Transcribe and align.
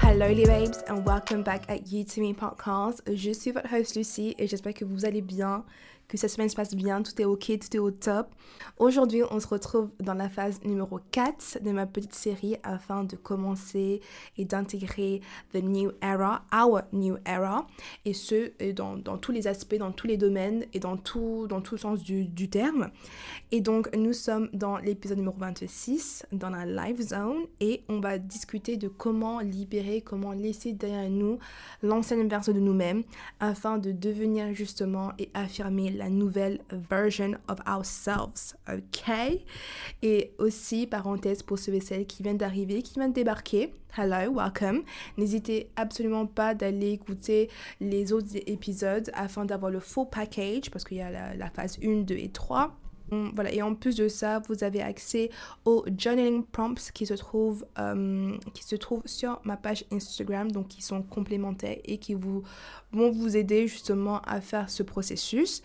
Hello 0.00 0.28
les 0.32 0.46
babes 0.46 0.82
and 0.88 1.04
welcome 1.04 1.42
back 1.42 1.68
at 1.68 1.92
You 1.92 2.04
To 2.04 2.20
Me 2.20 2.32
podcast. 2.32 3.02
Je 3.06 3.32
suis 3.32 3.50
votre 3.50 3.68
host 3.74 3.96
Lucie 3.96 4.34
et 4.38 4.46
j'espère 4.46 4.72
que 4.74 4.84
vous 4.84 5.04
allez 5.04 5.20
bien, 5.20 5.64
que 6.12 6.18
cette 6.18 6.30
semaine 6.30 6.50
se 6.50 6.56
passe 6.56 6.74
bien, 6.74 7.00
tout 7.00 7.18
est 7.22 7.24
ok, 7.24 7.58
tout 7.58 7.74
est 7.74 7.78
au 7.78 7.90
top. 7.90 8.26
Aujourd'hui, 8.78 9.22
on 9.30 9.40
se 9.40 9.46
retrouve 9.46 9.88
dans 9.98 10.12
la 10.12 10.28
phase 10.28 10.62
numéro 10.62 11.00
4 11.10 11.60
de 11.62 11.70
ma 11.70 11.86
petite 11.86 12.14
série 12.14 12.56
afin 12.64 13.04
de 13.04 13.16
commencer 13.16 14.02
et 14.36 14.44
d'intégrer 14.44 15.22
the 15.54 15.62
new 15.62 15.90
era, 16.02 16.44
our 16.54 16.82
new 16.92 17.16
era, 17.26 17.66
et 18.04 18.12
ce, 18.12 18.50
dans, 18.72 18.98
dans, 18.98 19.16
tous 19.16 19.32
les 19.32 19.46
aspects, 19.46 19.76
dans 19.76 19.90
tous 19.90 20.06
les 20.06 20.18
domaines 20.18 20.66
et 20.74 20.80
dans 20.80 20.98
tout, 20.98 21.46
dans 21.48 21.62
tout 21.62 21.78
sens 21.78 22.02
du, 22.02 22.28
terme. 22.50 22.90
Et 23.50 23.62
donc, 23.62 23.88
nous 23.96 24.12
sommes 24.12 24.50
dans 24.52 24.76
l'épisode 24.76 25.16
numéro 25.16 25.36
26, 25.38 26.26
dans 26.32 26.50
la 26.50 26.66
live 26.66 27.00
zone, 27.00 27.46
et 27.60 27.84
on 27.88 28.00
va 28.00 28.18
discuter 28.18 28.76
de 28.76 28.88
comment 28.88 29.40
libérer, 29.40 30.02
comment 30.02 30.32
laisser 30.32 30.74
derrière 30.74 31.08
nous 31.08 31.38
l'ancienne 31.82 32.28
version 32.28 32.52
de 32.52 32.60
nous-mêmes 32.60 33.02
afin 33.40 33.78
de 33.78 33.92
devenir 33.92 34.52
justement 34.52 35.12
et 35.18 35.30
affirmer 35.32 35.90
la 35.90 36.01
nouvelle 36.10 36.60
version 36.70 37.32
of 37.48 37.58
ourselves, 37.66 38.56
ok? 38.68 39.42
Et 40.02 40.32
aussi, 40.38 40.86
parenthèse 40.86 41.42
pour 41.42 41.58
ceux 41.58 41.74
et 41.74 41.80
celles 41.80 42.06
qui 42.06 42.22
viennent 42.22 42.38
d'arriver, 42.38 42.82
qui 42.82 42.94
viennent 42.94 43.10
de 43.10 43.14
débarquer, 43.14 43.74
hello, 43.96 44.34
welcome. 44.34 44.82
N'hésitez 45.16 45.70
absolument 45.76 46.26
pas 46.26 46.54
d'aller 46.54 46.92
écouter 46.92 47.50
les 47.80 48.12
autres 48.12 48.36
épisodes 48.46 49.10
afin 49.14 49.44
d'avoir 49.44 49.70
le 49.70 49.80
full 49.80 50.08
package 50.08 50.70
parce 50.70 50.84
qu'il 50.84 50.98
y 50.98 51.02
a 51.02 51.10
la, 51.10 51.34
la 51.34 51.50
phase 51.50 51.78
1, 51.82 52.02
2 52.02 52.14
et 52.14 52.28
3. 52.30 52.76
Voilà, 53.34 53.52
et 53.52 53.60
en 53.60 53.74
plus 53.74 53.96
de 53.96 54.08
ça, 54.08 54.40
vous 54.48 54.64
avez 54.64 54.80
accès 54.80 55.30
aux 55.64 55.84
journaling 55.98 56.44
prompts 56.44 56.90
qui 56.92 57.04
se 57.04 57.14
trouvent, 57.14 57.66
euh, 57.78 58.36
qui 58.54 58.64
se 58.64 58.74
trouvent 58.76 59.02
sur 59.04 59.40
ma 59.44 59.56
page 59.56 59.84
Instagram, 59.92 60.50
donc 60.50 60.68
qui 60.68 60.80
sont 60.82 61.02
complémentaires 61.02 61.78
et 61.84 61.98
qui 61.98 62.14
vous, 62.14 62.42
vont 62.92 63.10
vous 63.10 63.36
aider 63.36 63.68
justement 63.68 64.20
à 64.22 64.40
faire 64.40 64.70
ce 64.70 64.82
processus. 64.82 65.62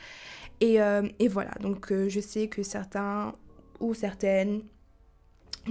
Et, 0.59 0.81
euh, 0.81 1.07
et 1.19 1.27
voilà, 1.27 1.51
donc 1.61 1.91
euh, 1.91 2.09
je 2.09 2.19
sais 2.19 2.47
que 2.47 2.63
certains 2.63 3.33
ou 3.79 3.93
certaines 3.93 4.63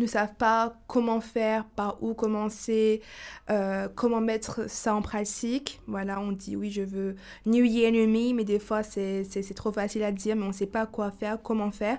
ne 0.00 0.06
savent 0.06 0.34
pas 0.34 0.78
comment 0.86 1.20
faire, 1.20 1.64
par 1.64 2.02
où 2.02 2.14
commencer, 2.14 3.02
euh, 3.50 3.89
comment 3.94 4.20
mettre 4.20 4.69
ça 4.69 4.94
en 4.94 5.03
pratique. 5.03 5.80
Voilà, 5.86 6.20
on 6.20 6.33
dit 6.33 6.56
oui, 6.56 6.70
je 6.70 6.83
veux 6.83 7.16
New 7.47 7.64
Year, 7.64 7.92
New 7.92 8.06
Me, 8.06 8.34
mais 8.34 8.44
des 8.44 8.58
fois 8.58 8.83
c'est 8.83 9.55
trop 9.55 9.72
facile 9.72 10.03
à 10.03 10.12
dire, 10.12 10.36
mais 10.36 10.44
on 10.44 10.48
ne 10.48 10.53
sait 10.53 10.66
pas 10.66 10.86
quoi 10.86 11.11
faire, 11.11 11.42
comment 11.42 11.70
faire. 11.70 11.98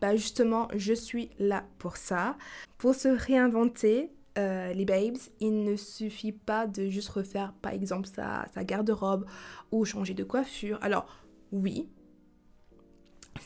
Bah 0.00 0.16
justement, 0.16 0.68
je 0.74 0.92
suis 0.92 1.30
là 1.38 1.64
pour 1.78 1.96
ça. 1.96 2.36
Pour 2.78 2.94
se 2.94 3.08
réinventer, 3.08 4.10
euh, 4.38 4.72
les 4.74 4.84
babes, 4.84 5.16
il 5.40 5.62
ne 5.62 5.76
suffit 5.76 6.32
pas 6.32 6.66
de 6.66 6.88
juste 6.88 7.08
refaire 7.08 7.54
par 7.62 7.72
exemple 7.72 8.08
sa, 8.14 8.46
sa 8.54 8.64
garde-robe 8.64 9.24
ou 9.72 9.84
changer 9.84 10.12
de 10.12 10.24
coiffure. 10.24 10.78
Alors 10.82 11.06
oui, 11.52 11.88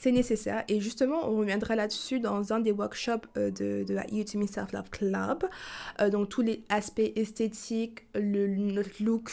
c'est 0.00 0.12
nécessaire. 0.12 0.64
Et 0.68 0.80
justement 0.80 1.28
on 1.28 1.36
reviendra 1.36 1.76
là-dessus 1.76 2.20
dans 2.20 2.54
un 2.54 2.60
des 2.60 2.72
workshops 2.72 3.26
euh, 3.36 3.50
de, 3.50 3.84
de 3.86 3.94
la 3.94 4.04
Me 4.04 4.46
Self 4.46 4.72
Love 4.72 4.88
Club. 4.90 5.44
Euh, 6.00 6.08
donc 6.08 6.30
tous 6.30 6.40
les 6.40 6.64
aspects 6.70 7.12
esthétiques 7.16 8.06
le, 8.14 8.46
notre 8.46 9.02
look 9.02 9.30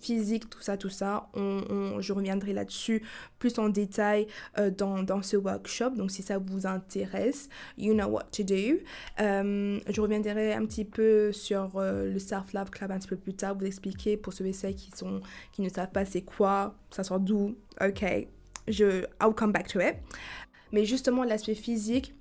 physique 0.00 0.48
tout 0.48 0.60
ça 0.60 0.76
tout 0.76 0.90
ça 0.90 1.28
on, 1.34 2.00
je 2.00 2.12
reviendrai 2.12 2.52
là-dessus 2.52 3.02
plus 3.40 3.58
en 3.58 3.68
détail 3.68 4.28
euh, 4.58 4.70
dans, 4.70 5.04
dans, 5.04 5.22
ce 5.22 5.36
workshop. 5.36 5.90
Donc 5.90 6.10
si 6.10 6.22
ça 6.22 6.38
vous 6.38 6.66
intéresse 6.66 7.48
you 7.76 7.94
know 7.94 8.06
what 8.08 8.24
to 8.32 8.42
do. 8.42 8.80
Je 9.18 10.00
reviendrai 10.00 10.52
un 10.52 10.66
petit 10.66 10.84
peu 10.84 11.30
sur 11.30 11.80
le 11.80 12.18
Self 12.18 12.52
Love 12.54 12.70
Club 12.70 12.90
un 12.90 12.98
petit 12.98 13.08
peu 13.08 13.16
plus 13.16 13.34
tard 13.34 13.56
vous 13.56 13.66
expliquer 13.66 14.16
pour 14.16 14.32
ceux 14.32 14.46
et 14.46 14.52
celles 14.52 14.74
qui 14.74 14.90
sont 14.90 15.20
qui 15.52 15.62
ne 15.62 15.68
savent 15.68 15.92
pas 15.92 16.04
c'est 16.04 16.22
quoi 16.22 16.74
ça 16.90 17.04
sort 17.04 17.20
d'où 17.20 17.56
ok 17.80 18.28
je, 18.68 19.04
I'll 19.20 19.34
come 19.34 19.52
back 19.52 19.68
to 19.68 19.80
it. 19.80 19.96
Mais 20.72 20.84
justement, 20.84 21.24
l'aspect 21.24 21.54
physique, 21.54 22.14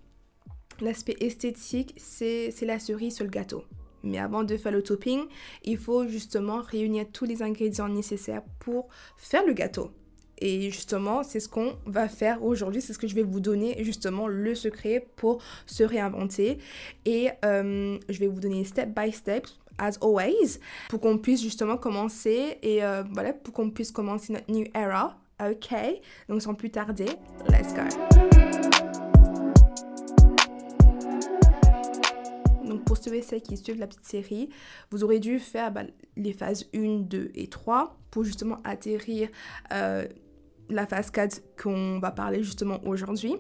l'aspect 0.82 1.16
esthétique, 1.20 1.94
c'est 1.98 2.54
la 2.62 2.80
cerise 2.80 3.16
sur 3.16 3.26
le 3.26 3.32
gâteau. 3.32 3.64
Mais 4.04 4.20
avant 4.20 4.44
de 4.44 4.56
faire 4.58 4.72
le 4.72 4.84
topping, 4.84 5.26
il 5.64 5.78
faut 5.78 6.08
justement 6.08 6.62
réunir 6.62 7.06
tous 7.12 7.26
les 7.26 7.42
ingrédients 7.42 7.90
nécessaires 7.90 8.44
pour 8.60 8.88
faire 9.18 9.46
le 9.46 9.54
gâteau. 9.54 9.92
Et 10.40 10.70
justement, 10.70 11.24
c'est 11.24 11.40
ce 11.40 11.50
qu'on 11.50 11.78
va 11.86 12.08
faire 12.08 12.44
aujourd'hui. 12.44 12.82
C'est 12.82 12.94
ce 12.94 13.00
que 13.00 13.08
je 13.08 13.16
vais 13.16 13.24
vous 13.24 13.40
donner, 13.40 13.84
justement, 13.84 14.28
le 14.28 14.54
secret 14.54 15.08
pour 15.16 15.42
se 15.66 15.84
réinventer. 15.84 16.60
Et 17.06 17.30
euh, 17.44 17.98
je 18.08 18.20
vais 18.20 18.28
vous 18.28 18.40
donner 18.40 18.64
step 18.64 18.90
by 18.96 19.12
step, 19.12 19.48
as 19.80 19.98
always, 20.02 20.60
pour 20.90 21.00
qu'on 21.00 21.18
puisse 21.18 21.42
justement 21.42 21.78
commencer. 21.78 22.60
Et 22.62 22.84
euh, 22.84 23.04
voilà, 23.12 23.34
pour 23.34 23.54
qu'on 23.54 23.72
puisse 23.72 23.92
commencer 23.92 24.32
notre 24.32 24.52
new 24.52 24.66
era 24.76 25.20
Ok, 25.40 25.70
donc 26.28 26.42
sans 26.42 26.56
plus 26.56 26.72
tarder, 26.72 27.06
let's 27.48 27.72
go. 27.72 27.84
Donc 32.68 32.84
pour 32.86 32.98
ceux 32.98 33.14
et 33.14 33.22
celles 33.22 33.44
qui 33.44 33.56
suivent 33.56 33.80
la 33.80 33.86
petite 33.86 34.08
série, 34.08 34.50
vous 34.90 35.04
aurez 35.04 35.20
dû 35.20 35.38
faire 35.38 35.72
bah, 35.72 35.84
les 36.16 36.34
phases 36.34 36.66
1, 36.74 37.02
2 37.02 37.30
et 37.36 37.50
3 37.50 38.00
pour 38.10 38.24
justement 38.24 38.58
atterrir 38.64 39.30
euh, 39.72 40.08
la 40.70 40.88
phase 40.88 41.12
4 41.12 41.40
qu'on 41.62 42.00
va 42.00 42.10
parler 42.10 42.42
justement 42.42 42.80
aujourd'hui. 42.84 43.36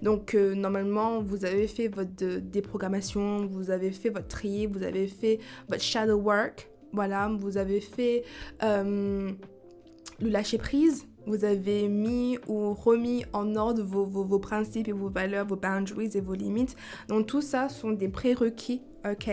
Donc 0.00 0.34
euh, 0.34 0.54
normalement, 0.54 1.20
vous 1.20 1.44
avez 1.44 1.68
fait 1.68 1.88
votre 1.88 2.38
déprogrammation, 2.38 3.44
vous 3.44 3.68
avez 3.70 3.92
fait 3.92 4.08
votre 4.08 4.28
tri, 4.28 4.64
vous 4.64 4.82
avez 4.82 5.08
fait 5.08 5.40
votre 5.68 5.82
shadow 5.82 6.16
work, 6.16 6.70
voilà, 6.94 7.28
vous 7.38 7.58
avez 7.58 7.82
fait 7.82 8.24
euh, 8.62 9.30
le 10.20 10.28
lâcher 10.30 10.56
prise, 10.56 11.06
vous 11.26 11.44
avez 11.44 11.88
mis 11.88 12.38
ou 12.46 12.74
remis 12.74 13.24
en 13.32 13.56
ordre 13.56 13.82
vos, 13.82 14.04
vos, 14.04 14.38
principes 14.38 14.88
et 14.88 14.92
vos 14.92 15.08
valeurs, 15.08 15.46
vos 15.46 15.56
boundaries 15.56 16.10
et 16.14 16.20
vos 16.20 16.34
limites. 16.34 16.76
Donc 17.08 17.26
tout 17.26 17.40
ça 17.40 17.68
sont 17.68 17.92
des 17.92 18.08
prérequis, 18.08 18.82
ok, 19.08 19.30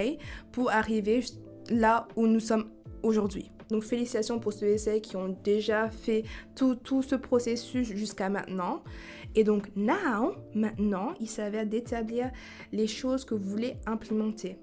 pour 0.51 0.71
arriver 0.71 1.23
là 1.69 2.07
où 2.15 2.27
nous 2.27 2.39
sommes 2.39 2.69
aujourd'hui. 3.03 3.51
Donc 3.69 3.83
félicitations 3.83 4.39
pour 4.39 4.51
ceux 4.51 4.67
et 4.67 4.77
celles 4.77 5.01
qui 5.01 5.15
ont 5.15 5.37
déjà 5.43 5.89
fait 5.89 6.23
tout, 6.55 6.75
tout 6.75 7.01
ce 7.01 7.15
processus 7.15 7.87
jusqu'à 7.87 8.29
maintenant. 8.29 8.83
Et 9.33 9.45
donc 9.45 9.69
now, 9.77 10.35
maintenant, 10.53 11.13
il 11.21 11.29
s'avère 11.29 11.65
d'établir 11.65 12.31
les 12.73 12.87
choses 12.87 13.23
que 13.23 13.33
vous 13.33 13.49
voulez 13.49 13.77
implémenter, 13.85 14.57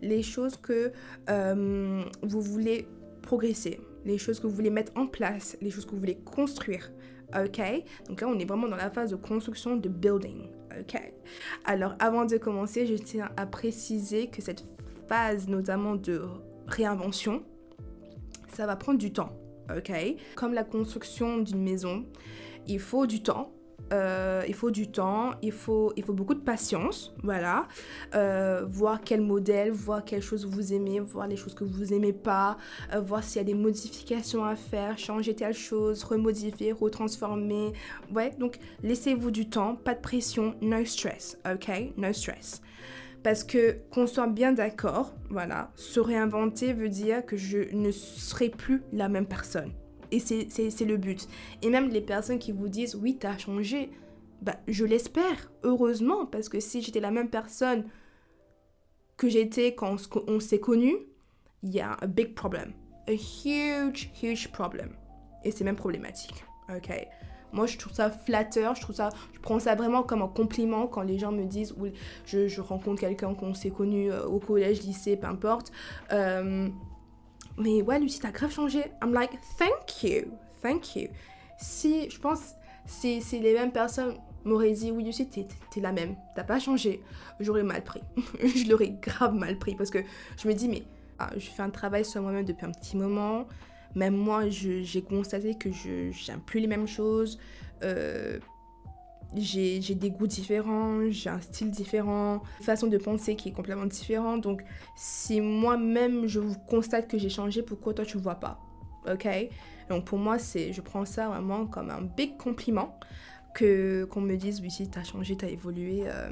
les 0.00 0.22
choses 0.22 0.56
que 0.56 0.92
euh, 1.28 2.02
vous 2.22 2.40
voulez 2.40 2.88
progresser 3.20 3.80
les 4.04 4.18
choses 4.18 4.40
que 4.40 4.46
vous 4.46 4.54
voulez 4.54 4.70
mettre 4.70 4.92
en 4.96 5.06
place, 5.06 5.56
les 5.60 5.70
choses 5.70 5.84
que 5.84 5.92
vous 5.92 6.00
voulez 6.00 6.18
construire. 6.24 6.90
Ok? 7.34 7.60
Donc 8.08 8.20
là, 8.20 8.28
on 8.28 8.38
est 8.38 8.44
vraiment 8.44 8.68
dans 8.68 8.76
la 8.76 8.90
phase 8.90 9.10
de 9.10 9.16
construction, 9.16 9.76
de 9.76 9.88
building. 9.88 10.48
Ok? 10.78 11.00
Alors, 11.64 11.94
avant 11.98 12.24
de 12.24 12.36
commencer, 12.36 12.86
je 12.86 12.94
tiens 12.94 13.30
à 13.36 13.46
préciser 13.46 14.28
que 14.28 14.42
cette 14.42 14.64
phase, 15.08 15.48
notamment 15.48 15.96
de 15.96 16.22
réinvention, 16.66 17.42
ça 18.52 18.66
va 18.66 18.76
prendre 18.76 18.98
du 18.98 19.12
temps. 19.12 19.36
Ok? 19.74 19.92
Comme 20.36 20.54
la 20.54 20.64
construction 20.64 21.38
d'une 21.38 21.62
maison, 21.62 22.04
il 22.66 22.78
faut 22.78 23.06
du 23.06 23.22
temps 23.22 23.53
euh, 23.92 24.42
il 24.48 24.54
faut 24.54 24.70
du 24.70 24.88
temps, 24.88 25.32
il 25.42 25.52
faut, 25.52 25.92
il 25.96 26.04
faut 26.04 26.12
beaucoup 26.12 26.34
de 26.34 26.40
patience, 26.40 27.14
voilà. 27.22 27.68
Euh, 28.14 28.64
voir 28.66 29.00
quel 29.04 29.20
modèle, 29.20 29.70
voir 29.70 30.04
quelles 30.04 30.22
choses 30.22 30.46
vous 30.46 30.72
aimez, 30.72 31.00
voir 31.00 31.26
les 31.26 31.36
choses 31.36 31.54
que 31.54 31.64
vous 31.64 31.92
aimez 31.92 32.12
pas, 32.12 32.56
euh, 32.94 33.00
voir 33.00 33.22
s'il 33.22 33.36
y 33.36 33.40
a 33.40 33.44
des 33.44 33.54
modifications 33.54 34.44
à 34.44 34.56
faire, 34.56 34.98
changer 34.98 35.34
telle 35.34 35.54
chose, 35.54 36.04
remodifier, 36.04 36.72
retransformer. 36.72 37.72
Ouais, 38.12 38.30
donc 38.38 38.58
laissez-vous 38.82 39.30
du 39.30 39.48
temps, 39.48 39.76
pas 39.76 39.94
de 39.94 40.00
pression, 40.00 40.54
no 40.60 40.84
stress, 40.84 41.38
ok? 41.50 41.92
No 41.96 42.12
stress. 42.12 42.62
Parce 43.22 43.42
que 43.42 43.78
qu'on 43.90 44.06
soit 44.06 44.26
bien 44.26 44.52
d'accord, 44.52 45.14
voilà, 45.30 45.70
se 45.76 45.98
réinventer 45.98 46.74
veut 46.74 46.90
dire 46.90 47.24
que 47.24 47.36
je 47.36 47.74
ne 47.74 47.90
serai 47.90 48.50
plus 48.50 48.82
la 48.92 49.08
même 49.08 49.26
personne. 49.26 49.72
Et 50.14 50.20
c'est 50.20 50.84
le 50.84 50.96
but. 50.96 51.28
Et 51.62 51.70
même 51.70 51.88
les 51.88 52.00
personnes 52.00 52.38
qui 52.38 52.52
vous 52.52 52.68
disent 52.68 52.94
oui, 52.94 53.16
t'as 53.18 53.36
changé, 53.36 53.90
bah, 54.42 54.56
je 54.68 54.84
l'espère, 54.84 55.50
heureusement, 55.62 56.26
parce 56.26 56.48
que 56.48 56.60
si 56.60 56.82
j'étais 56.82 57.00
la 57.00 57.10
même 57.10 57.30
personne 57.30 57.84
que 59.16 59.28
j'étais 59.28 59.74
quand 59.74 59.96
on 60.28 60.40
s'est 60.40 60.60
connu, 60.60 60.94
il 61.62 61.74
y 61.74 61.80
a 61.80 61.96
un 62.00 62.06
big 62.06 62.34
problem. 62.34 62.72
A 63.08 63.12
huge, 63.12 64.10
huge 64.22 64.50
problem. 64.52 64.90
Et 65.44 65.50
c'est 65.50 65.64
même 65.64 65.76
problématique. 65.76 66.44
Ok 66.74 66.90
moi, 67.54 67.66
je 67.66 67.78
trouve 67.78 67.92
ça 67.92 68.10
flatteur, 68.10 68.74
je 68.74 68.80
trouve 68.80 68.96
ça, 68.96 69.10
je 69.32 69.38
prends 69.38 69.60
ça 69.60 69.76
vraiment 69.76 70.02
comme 70.02 70.22
un 70.22 70.28
compliment 70.28 70.88
quand 70.88 71.02
les 71.02 71.18
gens 71.18 71.30
me 71.30 71.44
disent, 71.44 71.72
ou 71.78 71.86
je, 72.26 72.60
rencontre 72.60 73.00
quelqu'un 73.00 73.32
qu'on 73.34 73.54
s'est 73.54 73.70
connu 73.70 74.10
euh, 74.10 74.26
au 74.26 74.40
collège, 74.40 74.82
lycée, 74.82 75.16
peu 75.16 75.28
importe. 75.28 75.70
Euh, 76.12 76.68
mais 77.56 77.82
ouais, 77.82 78.00
Lucie, 78.00 78.20
t'as 78.20 78.30
grave 78.30 78.52
changé. 78.52 78.84
I'm 79.02 79.12
like, 79.12 79.32
thank 79.58 80.02
you. 80.02 80.32
thank 80.62 80.96
you. 80.96 81.08
Si, 81.58 82.10
je 82.10 82.18
pense, 82.18 82.54
si, 82.86 83.22
si 83.22 83.38
les 83.38 83.54
mêmes 83.54 83.72
personnes 83.72 84.16
m'auraient 84.44 84.72
dit, 84.72 84.90
oui, 84.90 85.04
Lucie, 85.04 85.28
t'es, 85.28 85.46
la 85.80 85.92
même, 85.92 86.16
t'as 86.34 86.44
pas 86.44 86.58
changé, 86.58 87.02
j'aurais 87.40 87.62
mal 87.62 87.82
pris. 87.82 88.02
je 88.42 88.68
l'aurais 88.68 88.90
grave 88.90 89.34
mal 89.34 89.58
pris 89.58 89.74
parce 89.74 89.90
que 89.90 89.98
je 90.36 90.48
me 90.48 90.54
dis, 90.54 90.68
mais 90.68 90.82
ah, 91.18 91.30
je 91.36 91.48
fais 91.48 91.62
un 91.62 91.70
travail 91.70 92.04
sur 92.04 92.22
moi-même 92.22 92.44
depuis 92.44 92.66
un 92.66 92.72
petit 92.72 92.96
moment. 92.96 93.46
Même 93.94 94.16
moi, 94.16 94.48
j'ai 94.48 95.02
constaté 95.02 95.54
que 95.54 95.70
je 95.70 96.10
n'aime 96.28 96.40
plus 96.40 96.60
les 96.60 96.66
mêmes 96.66 96.88
choses. 96.88 97.38
Euh, 97.82 98.40
j'ai 99.36 99.80
des 99.94 100.10
goûts 100.10 100.26
différents, 100.26 101.00
j'ai 101.10 101.30
un 101.30 101.40
style 101.40 101.70
différent, 101.70 102.42
une 102.60 102.64
façon 102.64 102.86
de 102.86 102.98
penser 102.98 103.36
qui 103.36 103.48
est 103.48 103.52
complètement 103.52 103.86
différente. 103.86 104.42
Donc, 104.42 104.62
si 104.96 105.40
moi-même 105.40 106.26
je 106.26 106.40
constate 106.68 107.08
que 107.08 107.18
j'ai 107.18 107.28
changé, 107.28 107.62
pourquoi 107.62 107.94
toi 107.94 108.04
tu 108.04 108.16
ne 108.16 108.22
vois 108.22 108.36
pas? 108.36 108.60
Ok? 109.10 109.26
Donc, 109.88 110.04
pour 110.04 110.18
moi, 110.18 110.38
je 110.38 110.80
prends 110.80 111.04
ça 111.04 111.28
vraiment 111.28 111.66
comme 111.66 111.90
un 111.90 112.02
big 112.02 112.36
compliment 112.36 112.98
que 113.54 114.04
qu'on 114.10 114.20
me 114.20 114.36
dise, 114.36 114.60
oui, 114.60 114.70
si 114.70 114.88
tu 114.88 114.98
as 114.98 115.04
changé, 115.04 115.36
tu 115.36 115.44
as 115.44 115.48
évolué. 115.48 116.04
Euh, 116.06 116.30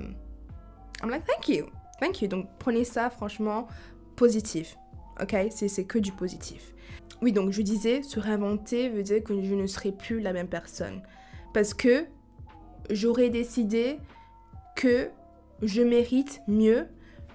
I'm 1.03 1.11
like, 1.11 1.25
thank 1.25 1.49
you, 1.49 1.67
thank 2.01 2.23
you. 2.23 2.29
Donc, 2.29 2.49
prenez 2.59 2.85
ça 2.85 3.11
franchement 3.11 3.69
positif. 4.17 4.77
Ok? 5.21 5.37
C'est 5.51 5.85
que 5.85 5.99
du 5.99 6.13
positif. 6.13 6.73
Oui, 7.21 7.33
donc 7.33 7.53
je 7.53 7.63
disais, 7.63 8.03
se 8.03 8.19
réinventer 8.19 8.89
veut 8.89 9.05
dire 9.05 9.23
que 9.23 9.41
je 9.41 9.55
ne 9.55 9.67
serai 9.67 9.93
plus 9.93 10.21
la 10.21 10.33
même 10.33 10.49
personne. 10.49 11.03
Parce 11.55 11.75
que 11.75 12.07
j'aurais 12.91 13.31
décidé 13.31 13.99
que 14.77 15.11
je 15.63 15.83
mérite 15.83 16.43
mieux, 16.49 16.87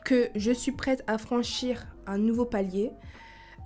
que 0.03 0.29
je 0.35 0.51
suis 0.51 0.71
prête 0.71 1.03
à 1.07 1.17
franchir 1.17 1.87
un 2.05 2.17
nouveau 2.17 2.45
palier, 2.45 2.91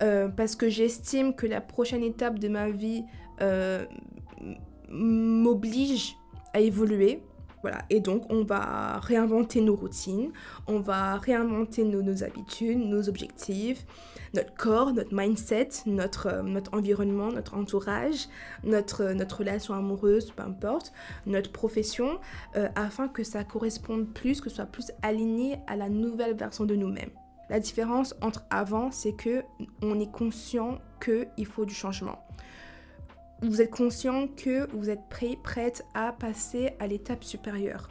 euh, 0.02 0.28
parce 0.28 0.56
que 0.56 0.68
j'estime 0.68 1.34
que 1.34 1.46
la 1.46 1.60
prochaine 1.60 2.02
étape 2.02 2.38
de 2.38 2.48
ma 2.48 2.70
vie 2.70 3.04
euh, 3.40 3.84
m'oblige 4.88 6.16
à 6.52 6.60
évoluer, 6.60 7.22
voilà, 7.62 7.78
et 7.90 8.00
donc 8.00 8.24
on 8.28 8.42
va 8.42 8.98
réinventer 8.98 9.60
nos 9.60 9.76
routines, 9.76 10.32
on 10.66 10.80
va 10.80 11.16
réinventer 11.16 11.84
nos, 11.84 12.24
habitudes, 12.24 12.78
nos 12.78 13.08
objectifs, 13.08 13.86
notre 14.34 14.54
corps, 14.54 14.92
notre 14.92 15.14
mindset, 15.14 15.68
notre, 15.86 16.26
euh, 16.26 16.42
notre 16.42 16.74
environnement, 16.74 17.30
notre 17.30 17.54
entourage, 17.54 18.28
notre, 18.64 19.02
euh, 19.02 19.14
notre 19.14 19.38
relation 19.38 19.74
amoureuse, 19.74 20.30
peu 20.30 20.42
importe, 20.42 20.92
notre 21.26 21.52
profession, 21.52 22.18
euh, 22.56 22.68
afin 22.74 23.08
que 23.08 23.24
ça 23.24 23.44
corresponde 23.44 24.12
plus, 24.12 24.40
que 24.40 24.50
ce 24.50 24.56
soit 24.56 24.66
plus 24.66 24.92
aligné 25.02 25.58
à 25.66 25.76
la 25.76 25.88
nouvelle 25.88 26.34
version 26.34 26.64
de 26.64 26.74
nous-mêmes. 26.74 27.10
La 27.50 27.60
différence 27.60 28.14
entre 28.22 28.44
avant, 28.50 28.90
c'est 28.90 29.12
que 29.12 29.42
on 29.82 30.00
est 30.00 30.10
conscient 30.10 30.78
qu'il 31.00 31.46
faut 31.46 31.66
du 31.66 31.74
changement 31.74 32.18
vous 33.42 33.60
êtes 33.60 33.70
conscient 33.70 34.28
que 34.28 34.70
vous 34.74 34.88
êtes 34.88 35.08
prêt, 35.08 35.36
prête 35.42 35.84
à 35.94 36.12
passer 36.12 36.70
à 36.78 36.86
l'étape 36.86 37.24
supérieure, 37.24 37.88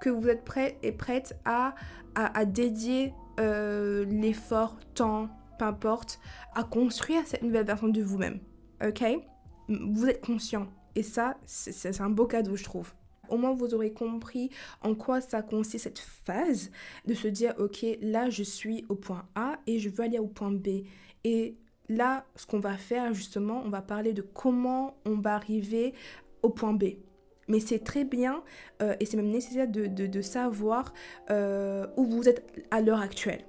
que 0.00 0.08
vous 0.08 0.28
êtes 0.28 0.44
prêt 0.44 0.78
et 0.82 0.92
prête 0.92 1.36
à, 1.44 1.74
à, 2.14 2.44
dédier 2.44 3.12
euh, 3.40 4.04
l'effort, 4.04 4.76
temps, 4.94 5.28
peu 5.58 5.64
importe, 5.64 6.20
à 6.54 6.64
construire 6.64 7.26
cette 7.26 7.42
nouvelle 7.42 7.66
version 7.66 7.88
de 7.88 8.02
vous-même. 8.02 8.40
Ok? 8.84 9.04
Vous 9.68 10.06
êtes 10.06 10.24
conscient. 10.24 10.66
Et 10.94 11.02
ça, 11.02 11.36
c'est 11.46 12.00
un 12.00 12.10
beau 12.10 12.26
cadeau, 12.26 12.56
je 12.56 12.64
trouve. 12.64 12.92
Au 13.28 13.36
moins, 13.36 13.54
vous 13.54 13.74
aurez 13.74 13.92
compris 13.92 14.50
en 14.82 14.94
quoi 14.94 15.20
ça 15.20 15.42
consiste 15.42 15.84
cette 15.84 15.98
phase 15.98 16.70
de 17.06 17.14
se 17.14 17.28
dire, 17.28 17.54
ok, 17.58 17.84
là, 18.00 18.30
je 18.30 18.42
suis 18.42 18.84
au 18.88 18.94
point 18.94 19.26
A 19.34 19.56
et 19.66 19.78
je 19.78 19.88
veux 19.88 20.04
aller 20.04 20.18
au 20.18 20.26
point 20.26 20.52
B. 20.52 20.84
Et 21.24 21.56
là, 21.88 22.26
ce 22.36 22.46
qu'on 22.46 22.58
va 22.58 22.76
faire 22.76 23.14
justement, 23.14 23.62
on 23.64 23.70
va 23.70 23.82
parler 23.82 24.12
de 24.12 24.22
comment 24.22 24.96
on 25.06 25.16
va 25.16 25.34
arriver 25.34 25.94
au 26.42 26.50
point 26.50 26.74
B. 26.74 26.84
Mais 27.48 27.60
c'est 27.60 27.80
très 27.80 28.04
bien 28.04 28.42
euh, 28.82 28.94
et 29.00 29.06
c'est 29.06 29.16
même 29.16 29.28
nécessaire 29.28 29.68
de, 29.68 30.22
savoir 30.22 30.92
euh, 31.30 31.86
où 31.96 32.04
vous 32.04 32.28
êtes 32.28 32.66
à 32.70 32.80
l'heure 32.80 33.00
actuelle. 33.00 33.44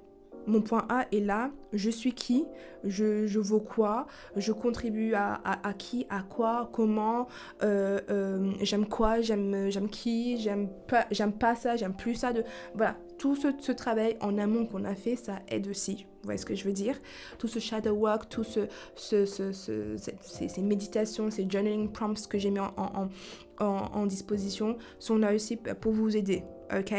Mon 0.47 0.61
point 0.61 0.85
A 0.89 1.07
est 1.11 1.19
là, 1.19 1.51
je 1.73 1.89
suis 1.89 2.13
qui, 2.13 2.45
je, 2.83 3.27
je 3.27 3.39
vaux 3.39 3.59
quoi, 3.59 4.07
je 4.35 4.51
contribue 4.51 5.13
à, 5.15 5.39
qui, 5.77 6.05
à 6.09 6.21
quoi, 6.21 6.69
comment, 6.71 7.27
euh, 7.63 8.51
j'aime 8.61 8.87
quoi, 8.87 9.21
j'aime 9.21 9.89
qui, 9.89 10.37
j'aime 10.37 10.69
pas, 10.87 11.07
pas 11.39 11.55
ça, 11.55 11.75
j'aime 11.75 11.95
plus 11.95 12.15
ça. 12.15 12.33
De... 12.33 12.43
Voilà, 12.75 12.95
tout 13.17 13.35
ce, 13.35 13.71
travail 13.71 14.17
en 14.21 14.37
amont 14.37 14.65
qu'on 14.65 14.83
a 14.85 14.95
fait, 14.95 15.15
ça 15.15 15.39
aide 15.47 15.67
aussi. 15.67 16.05
Vous 16.21 16.27
voyez 16.27 16.37
ce 16.37 16.45
que 16.45 16.55
je 16.55 16.63
veux 16.63 16.73
dire? 16.73 16.99
Tout 17.37 17.47
ce 17.47 17.59
shadow 17.59 17.93
work, 17.93 18.29
tout 18.29 18.43
ce, 18.43 18.61
ce, 18.95 19.25
ce, 19.25 19.95
ces, 20.21 20.61
méditations, 20.61 21.29
ces 21.29 21.47
journaling 21.49 21.91
prompts 21.91 22.27
que 22.27 22.37
j'ai 22.37 22.49
mis 22.49 22.59
en, 22.59 24.05
disposition 24.05 24.77
sont 24.99 25.17
là 25.17 25.33
aussi 25.33 25.57
pour 25.57 25.91
vous 25.91 26.15
aider. 26.15 26.43
Ok? 26.75 26.93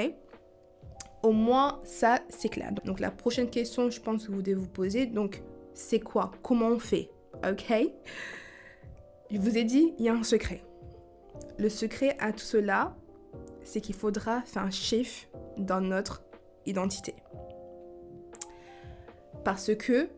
Au 1.26 1.32
moins, 1.32 1.81
ça, 1.82 2.20
c'est 2.28 2.49
clair. 2.49 2.70
Donc, 2.84 3.00
la 3.00 3.11
prochaine 3.11 3.50
question, 3.50 3.90
je 3.90 4.00
pense 4.00 4.28
que 4.28 4.31
vous 4.31 4.43
devez 4.43 4.55
vous 4.55 4.69
poser, 4.69 5.06
donc, 5.06 5.43
c'est 5.75 5.99
quoi? 5.99 6.31
Comment 6.40 6.69
on 6.69 6.78
fait? 6.78 7.11
Ok? 7.44 7.75
Je 9.32 9.38
vous 9.40 9.58
ai 9.58 9.64
dit, 9.64 9.93
il 9.99 10.05
y 10.05 10.08
a 10.08 10.14
un 10.14 10.23
secret. 10.23 10.62
Le 11.58 11.69
secret 11.69 12.17
à 12.20 12.31
tout 12.31 12.44
cela, 12.44 12.94
c'est 13.64 13.81
qu'il 13.81 13.96
faudra 13.96 14.43
faire 14.43 14.62
un 14.62 14.70
chiffre 14.70 15.26
dans 15.58 15.81
notre 15.81 16.23
identité. 16.64 17.17
Parce 19.43 19.75
que 19.75 20.08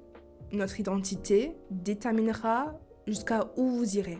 notre 0.52 0.78
identité 0.78 1.56
déterminera 1.70 2.78
jusqu'à 3.06 3.50
où 3.56 3.70
vous 3.70 3.96
irez. 3.96 4.18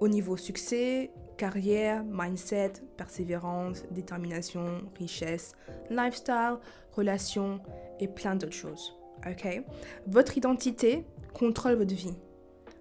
Au 0.00 0.08
niveau 0.08 0.38
succès, 0.38 1.10
carrière, 1.40 2.04
mindset, 2.04 2.74
persévérance, 2.98 3.84
détermination, 3.90 4.82
richesse, 4.98 5.52
lifestyle, 5.88 6.58
relations 6.92 7.60
et 7.98 8.08
plein 8.08 8.36
d'autres 8.36 8.52
choses. 8.52 8.94
Ok? 9.26 9.62
Votre 10.06 10.36
identité 10.36 11.06
contrôle 11.32 11.76
votre 11.76 11.94
vie. 11.94 12.12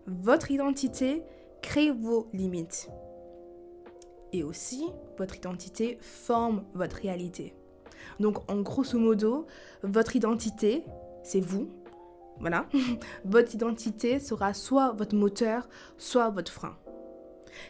Votre 0.08 0.52
identité 0.52 1.24
crée 1.62 1.92
vos 1.92 2.28
limites 2.34 2.90
et 4.34 4.44
aussi 4.44 4.84
votre 5.18 5.38
identité 5.38 5.98
forme 6.02 6.66
votre 6.74 6.98
réalité. 6.98 7.56
Donc 8.20 8.52
en 8.52 8.60
grosso 8.60 9.00
modo, 9.00 9.48
votre 9.84 10.18
identité, 10.18 10.84
c'est 11.24 11.40
vous. 11.40 11.70
Voilà. 12.42 12.68
votre 13.24 13.56
identité 13.56 14.20
sera 14.20 14.54
soit 14.54 14.92
votre 14.92 15.16
moteur, 15.16 15.70
soit 15.98 16.30
votre 16.30 16.52
frein. 16.52 16.76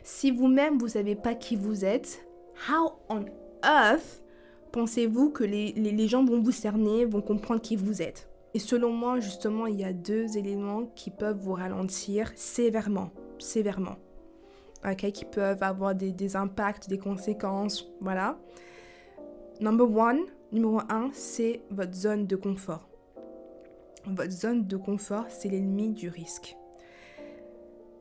Si 0.03 0.31
vous-même 0.31 0.77
vous 0.77 0.85
ne 0.85 0.91
savez 0.91 1.15
pas 1.15 1.35
qui 1.35 1.55
vous 1.55 1.85
êtes, 1.85 2.25
how 2.69 2.91
on 3.09 3.25
earth 3.63 4.23
pensez-vous 4.71 5.31
que 5.31 5.43
les, 5.43 5.71
les 5.71 6.07
gens 6.07 6.23
vont 6.23 6.41
vous 6.41 6.51
cerner, 6.51 7.05
vont 7.05 7.21
comprendre 7.21 7.61
qui 7.61 7.75
vous 7.75 8.01
êtes? 8.01 8.29
Et 8.53 8.59
selon 8.59 8.91
moi, 8.91 9.19
justement, 9.19 9.67
il 9.67 9.79
y 9.79 9.83
a 9.83 9.93
deux 9.93 10.37
éléments 10.37 10.85
qui 10.95 11.11
peuvent 11.11 11.39
vous 11.39 11.53
ralentir 11.53 12.31
sévèrement. 12.35 13.11
Sévèrement 13.39 13.95
qui 15.13 15.25
peuvent 15.25 15.63
avoir 15.63 15.95
des, 15.95 16.35
impacts, 16.35 16.89
des 16.89 16.97
conséquences, 16.97 17.89
voilà. 18.01 18.37
Number 19.59 19.89
one, 19.89 20.21
numéro 20.51 20.79
un, 20.89 21.09
c'est 21.13 21.61
votre 21.69 21.93
zone 21.93 22.27
de 22.27 22.35
confort. 22.35 22.87
Votre 24.05 24.31
zone 24.31 24.65
de 24.65 24.77
confort, 24.77 25.25
c'est 25.29 25.49
l'ennemi 25.49 25.89
du 25.89 26.09
risque. 26.09 26.55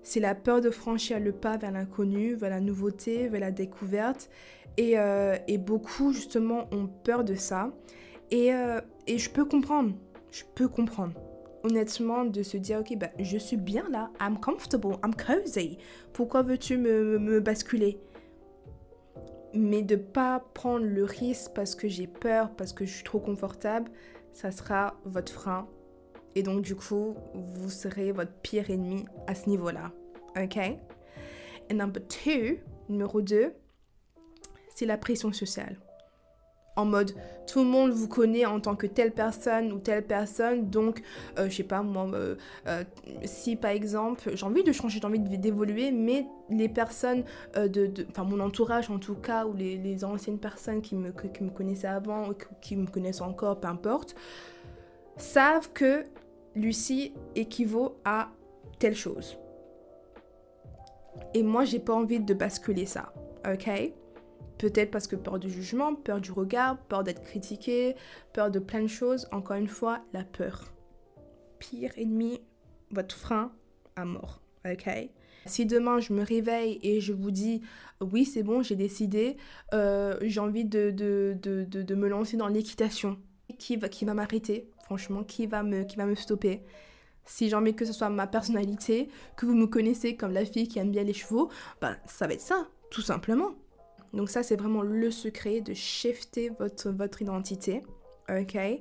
C'est 0.09 0.21
la 0.21 0.35
peur 0.35 0.63
de 0.63 0.71
franchir 0.71 1.21
le 1.21 1.33
pas 1.33 1.59
vers 1.59 1.71
l'inconnu, 1.71 2.33
vers 2.35 2.49
la 2.49 2.61
nouveauté, 2.61 3.29
vers 3.29 3.43
la 3.43 3.51
découverte. 3.51 4.31
Et, 4.79 4.99
euh, 4.99 5.37
beaucoup, 5.59 6.15
justement, 6.15 6.65
ont 6.73 6.87
peur 6.87 7.25
de 7.25 7.35
ça. 7.35 7.73
Et, 8.31 8.55
euh, 8.55 8.81
et 9.07 9.19
je 9.19 9.29
peux 9.29 9.45
comprendre. 9.45 9.93
Je 10.31 10.45
peux 10.55 10.67
comprendre 10.67 11.13
honnêtement 11.63 12.25
de 12.25 12.43
se 12.43 12.57
dire 12.57 12.79
ok 12.79 12.97
bah, 12.97 13.11
je 13.19 13.37
suis 13.37 13.57
bien 13.59 13.85
là 13.91 14.11
I'm 14.21 14.39
comfortable 14.39 14.97
I'm 15.05 15.13
cozy 15.13 15.77
pourquoi 16.13 16.43
veux-tu 16.43 16.77
me, 16.77 17.19
me, 17.19 17.41
basculer? 17.41 17.99
Mais 19.55 19.83
de 19.83 19.97
pas 19.97 20.39
prendre 20.55 20.87
le 20.87 21.03
risque 21.03 21.51
parce 21.55 21.75
que 21.75 21.89
j'ai 21.89 22.07
peur 22.07 22.55
parce 22.55 22.73
que 22.73 22.85
je 22.87 22.95
suis 22.95 23.05
trop 23.05 23.19
confortable 23.19 23.91
ça 24.33 24.53
sera 24.53 24.95
votre 25.05 25.33
frein 25.33 25.67
et 26.35 26.43
donc 26.43 26.63
du 26.63 26.75
coup 26.75 27.17
vous 27.35 27.71
serez 27.71 28.13
votre 28.13 28.33
pire 28.43 28.71
ennemi 28.71 29.05
à 29.27 29.35
ce 29.35 29.49
niveau 29.49 29.71
là 29.71 29.93
ok? 30.37 30.57
Et 31.71 31.75
number 31.75 32.03
two 32.07 32.59
numéro 32.89 33.21
2 33.21 33.53
c'est 34.75 34.87
la 34.87 34.97
pression 34.97 35.33
sociale. 35.33 35.77
En 36.77 36.85
mode 36.85 37.13
tout 37.49 37.59
le 37.59 37.65
monde 37.65 37.91
vous 37.91 38.07
connaît 38.07 38.47
en 38.47 38.61
tant 38.61 38.77
que 38.77 38.87
telle 38.87 39.11
personne 39.11 39.73
ou 39.73 39.81
telle 39.81 40.05
personne, 40.05 40.71
donc 40.71 41.03
euh, 41.39 41.49
je 41.51 41.57
sais 41.57 41.63
pas 41.65 41.83
moi, 41.83 42.07
euh, 42.13 42.37
euh, 42.69 42.85
si 43.25 43.57
par 43.57 43.73
exemple 43.73 44.31
j'ai 44.35 44.45
envie 44.45 44.63
de 44.63 44.71
changer, 44.71 45.01
j'ai 45.01 45.07
envie 45.07 45.19
d'évoluer, 45.19 45.91
mais 45.91 46.27
les 46.51 46.69
personnes 46.69 47.25
de, 47.57 47.91
enfin 48.11 48.23
mon 48.23 48.39
entourage 48.39 48.91
en 48.91 48.99
tout 48.99 49.17
cas, 49.17 49.47
ou 49.47 49.55
les, 49.55 50.05
anciennes 50.05 50.39
personnes 50.39 50.81
qui 50.81 50.95
me, 50.95 51.11
qui 51.11 51.43
me 51.43 51.51
connaissaient 51.51 51.89
avant, 51.89 52.29
ou 52.29 52.35
qui 52.61 52.77
me 52.77 52.87
connaissent 52.87 53.23
encore, 53.23 53.59
peu 53.59 53.67
importe, 53.67 54.15
savent 55.19 55.73
que 55.73 56.05
Lucie 56.55 57.13
équivaut 57.35 58.01
à 58.05 58.31
telle 58.79 58.97
chose. 58.97 59.39
Et 61.35 61.43
moi, 61.43 61.65
j'ai 61.65 61.79
pas 61.79 61.95
envie 61.95 62.21
de 62.21 62.35
basculer 62.35 62.87
ça. 62.87 63.13
Ok? 63.47 63.69
Peut-être 64.59 64.91
parce 64.91 65.07
que 65.07 65.17
peur 65.17 65.39
du 65.39 65.51
jugement, 65.51 65.95
peur 65.95 66.21
du 66.21 66.33
regard, 66.33 66.79
peur 66.79 67.05
d'être 67.05 67.23
critiqué, 67.23 67.95
peur 68.33 68.51
de 68.51 68.59
plein 68.59 68.83
de 68.83 68.89
choses. 68.89 69.29
Encore 69.31 69.57
une 69.57 69.69
fois, 69.69 70.01
la 70.13 70.25
peur. 70.25 70.73
Pire 71.59 71.93
ennemi, 71.97 72.41
votre 72.91 73.17
frein 73.17 73.53
à 73.97 74.05
mort. 74.05 74.41
Ok? 74.65 74.89
Si 75.47 75.65
demain 75.65 75.99
je 76.01 76.13
me 76.13 76.23
réveille 76.23 76.79
et 76.83 77.01
je 77.01 77.13
vous 77.13 77.31
dis 77.31 77.63
oui 78.01 78.25
c'est 78.27 78.43
bon 78.43 78.63
j'ai 78.63 78.77
décidé, 78.77 79.37
euh, 79.73 80.19
j'ai 80.21 80.41
envie 80.41 80.65
de, 80.65 80.91
de, 80.91 81.37
de, 81.41 81.65
de, 81.65 81.95
me 81.95 82.09
lancer 82.09 82.37
dans 82.37 82.49
l'équitation, 82.49 83.19
qui 83.59 83.77
va, 83.77 83.89
qui 83.89 84.05
va 84.05 84.13
m'arrêter? 84.13 84.69
Franchement, 84.89 85.23
qui 85.23 85.47
va 85.47 85.63
me, 85.63 85.85
qui 85.85 85.97
va 85.97 86.07
me 86.07 86.15
stopper? 86.15 86.63
Si 87.27 87.51
j'ai 87.51 87.55
envie 87.55 87.75
que 87.75 87.85
ce 87.85 87.93
soit 87.93 88.09
ma 88.09 88.27
personnalité, 88.27 89.11
que 89.37 89.45
vous 89.45 89.55
me 89.55 89.67
connaissez 89.67 90.17
comme 90.17 90.33
la 90.33 90.47
fille 90.47 90.67
qui 90.67 90.79
aime 90.79 90.91
bien 90.91 91.03
les 91.03 91.13
chevaux, 91.13 91.51
bah 91.79 91.97
ça 92.07 92.27
va 92.27 92.33
être 92.33 92.41
ça, 92.41 92.69
tout 92.91 93.03
simplement. 93.03 93.51
Donc 94.15 94.31
ça, 94.31 94.43
c'est 94.43 94.57
vraiment 94.57 94.81
le 94.81 95.11
secret 95.11 95.61
de 95.61 95.75
shifter 95.75 96.49
votre, 96.59 96.89
votre 96.89 97.21
identité. 97.21 97.83
OK? 98.31 98.55
Et 98.55 98.81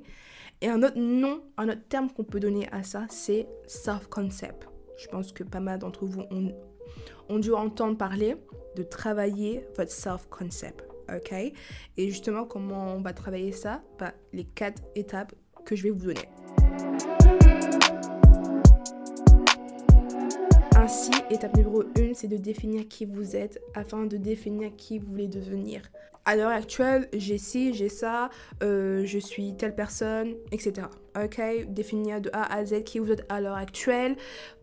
un 0.66 0.82
autre 0.82 0.98
nom, 0.98 1.42
un 1.58 1.68
autre 1.68 1.86
terme 1.90 2.10
qu'on 2.10 2.24
peut 2.24 2.40
donner 2.40 2.66
à 2.72 2.82
ça, 2.84 3.04
c'est 3.10 3.46
self-concept. 3.66 4.66
Je 4.96 5.08
pense 5.08 5.32
que 5.32 5.44
pas 5.44 5.60
mal 5.60 5.78
d'entre 5.78 6.06
vous 6.06 6.22
ont, 6.30 6.56
ont 7.28 7.38
dû 7.38 7.52
entendre 7.52 7.98
parler 7.98 8.34
de 8.76 8.82
travailler 8.82 9.66
votre 9.76 9.92
self-concept. 9.92 10.88
OK? 11.14 11.32
Et 11.32 12.08
justement, 12.08 12.46
comment 12.46 12.94
on 12.94 13.02
va 13.02 13.12
travailler 13.12 13.52
ça? 13.52 13.82
Bah, 13.98 14.14
Les 14.32 14.44
quatre 14.44 14.82
étapes 14.94 15.34
je 15.74 15.82
vais 15.82 15.90
vous 15.90 16.06
donner. 16.06 16.28
Ainsi, 20.76 21.10
étape 21.30 21.56
numéro 21.56 21.82
1, 21.98 22.14
c'est 22.14 22.28
de 22.28 22.36
définir 22.36 22.88
qui 22.88 23.04
vous 23.04 23.36
êtes 23.36 23.60
afin 23.74 24.06
de 24.06 24.16
définir 24.16 24.74
qui 24.76 24.98
vous 24.98 25.10
voulez 25.10 25.28
devenir. 25.28 25.82
À 26.24 26.36
l'heure 26.36 26.50
actuelle, 26.50 27.08
j'ai 27.12 27.38
ci, 27.38 27.72
j'ai 27.74 27.88
ça, 27.88 28.30
euh, 28.62 29.02
je 29.04 29.18
suis 29.18 29.54
telle 29.56 29.74
personne, 29.74 30.34
etc. 30.52 30.86
Ok 31.16 31.40
Définir 31.68 32.20
de 32.20 32.30
A 32.32 32.54
à 32.54 32.64
Z 32.64 32.84
qui 32.84 32.98
vous 32.98 33.10
êtes 33.10 33.24
à 33.28 33.40
l'heure 33.40 33.56
actuelle 33.56 34.16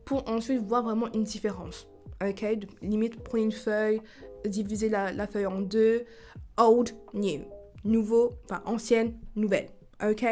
pour 0.05 0.29
ensuite 0.29 0.61
voir 0.61 0.83
vraiment 0.83 1.11
une 1.13 1.23
différence. 1.23 1.87
Ok 2.23 2.45
Limite, 2.81 3.23
prenez 3.23 3.43
une 3.43 3.51
feuille, 3.51 4.01
divisez 4.45 4.89
la, 4.89 5.11
la 5.11 5.27
feuille 5.27 5.47
en 5.47 5.61
deux. 5.61 6.05
Old, 6.57 6.91
new. 7.13 7.41
Nouveau, 7.83 8.33
enfin 8.45 8.61
ancienne, 8.65 9.13
nouvelle. 9.35 9.67
Ok? 10.03 10.25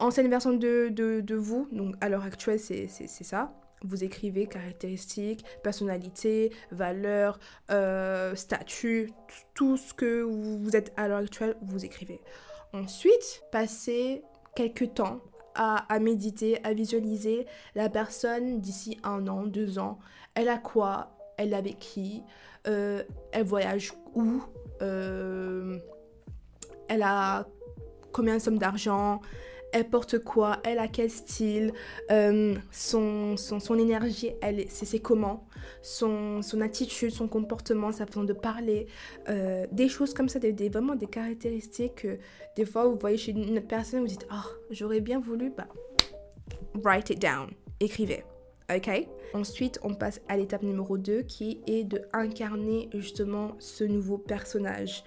Ancienne 0.00 0.30
version 0.30 0.52
de, 0.54 0.88
de, 0.88 1.34
vous, 1.36 1.68
donc 1.72 1.94
à 2.00 2.08
l'heure 2.08 2.24
actuelle, 2.24 2.58
c'est 2.58 2.88
ça. 2.88 3.52
Vous 3.82 4.02
écrivez 4.02 4.46
caractéristiques, 4.46 5.44
personnalité, 5.62 6.52
valeurs, 6.70 7.38
euh, 7.70 8.34
statut, 8.34 9.10
tout 9.54 9.76
ce 9.76 9.92
que 9.94 10.22
vous 10.22 10.74
êtes 10.74 10.92
à 10.96 11.06
l'heure 11.06 11.18
actuelle, 11.18 11.56
vous 11.62 11.84
écrivez. 11.84 12.20
Ensuite, 12.72 13.42
passez 13.52 14.22
quelques 14.54 14.94
temps 14.94 15.20
à, 15.54 15.98
méditer, 15.98 16.64
à 16.64 16.72
visualiser 16.72 17.46
la 17.74 17.90
personne 17.90 18.60
d'ici 18.60 18.98
un 19.02 19.26
an, 19.28 19.44
deux 19.46 19.78
ans. 19.78 19.98
Elle 20.34 20.48
a 20.48 20.56
quoi? 20.56 21.16
Elle 21.36 21.52
avec 21.52 21.78
qui? 21.78 22.22
Euh, 22.66 23.02
Elle 23.32 23.44
voyage 23.44 23.92
où? 24.14 24.42
Euh, 24.80 25.78
Elle 26.88 27.02
a 27.02 27.46
combien 28.12 28.36
de 28.36 28.42
sommes 28.42 28.58
d'argent? 28.58 29.20
Elle 29.72 29.88
porte 29.88 30.18
quoi, 30.18 30.58
elle 30.64 30.78
a 30.78 30.88
quel 30.88 31.10
style, 31.10 31.72
euh, 32.10 32.54
son, 32.70 33.36
son, 33.36 33.60
son, 33.60 33.78
énergie, 33.78 34.32
elle, 34.42 34.64
c'est 34.68 34.98
comment, 34.98 35.46
son, 35.82 36.42
son 36.42 36.60
attitude, 36.60 37.10
son 37.10 37.28
comportement, 37.28 37.92
sa 37.92 38.06
façon 38.06 38.24
de 38.24 38.32
parler, 38.32 38.86
euh, 39.28 39.66
des 39.72 39.88
choses 39.88 40.14
comme 40.14 40.28
ça, 40.28 40.38
des, 40.38 40.68
vraiment 40.68 40.94
des 40.94 41.06
caractéristiques 41.06 41.96
que 41.96 42.18
des 42.56 42.64
fois 42.64 42.86
vous 42.86 42.96
voyez 42.98 43.16
chez 43.16 43.32
une 43.32 43.58
autre 43.58 43.66
personne, 43.66 44.00
vous 44.00 44.06
dites, 44.06 44.26
oh, 44.32 44.50
j'aurais 44.70 45.00
bien 45.00 45.20
voulu, 45.20 45.52
bah, 45.56 45.68
write 46.82 47.10
it 47.10 47.20
down, 47.20 47.50
écrivez. 47.80 48.24
Ok 48.74 49.08
Ensuite, 49.32 49.78
on 49.84 49.94
passe 49.94 50.20
à 50.28 50.36
l'étape 50.36 50.62
numéro 50.62 50.98
2 50.98 51.22
qui 51.22 51.60
est 51.68 51.84
de 51.84 52.02
incarner 52.12 52.88
justement 52.94 53.52
ce 53.58 53.84
nouveau 53.84 54.18
personnage. 54.18 55.04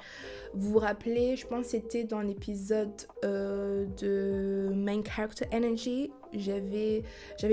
Vous 0.53 0.72
vous 0.72 0.79
rappelez, 0.79 1.36
je 1.36 1.46
pense 1.46 1.67
c'était 1.67 2.05
dans 2.05 2.22
l'épisode 2.22 2.93
euh, 3.25 3.86
de 4.01 4.72
Main 4.74 5.01
Character 5.03 5.46
Energy, 5.53 6.12
j'avais 6.34 7.03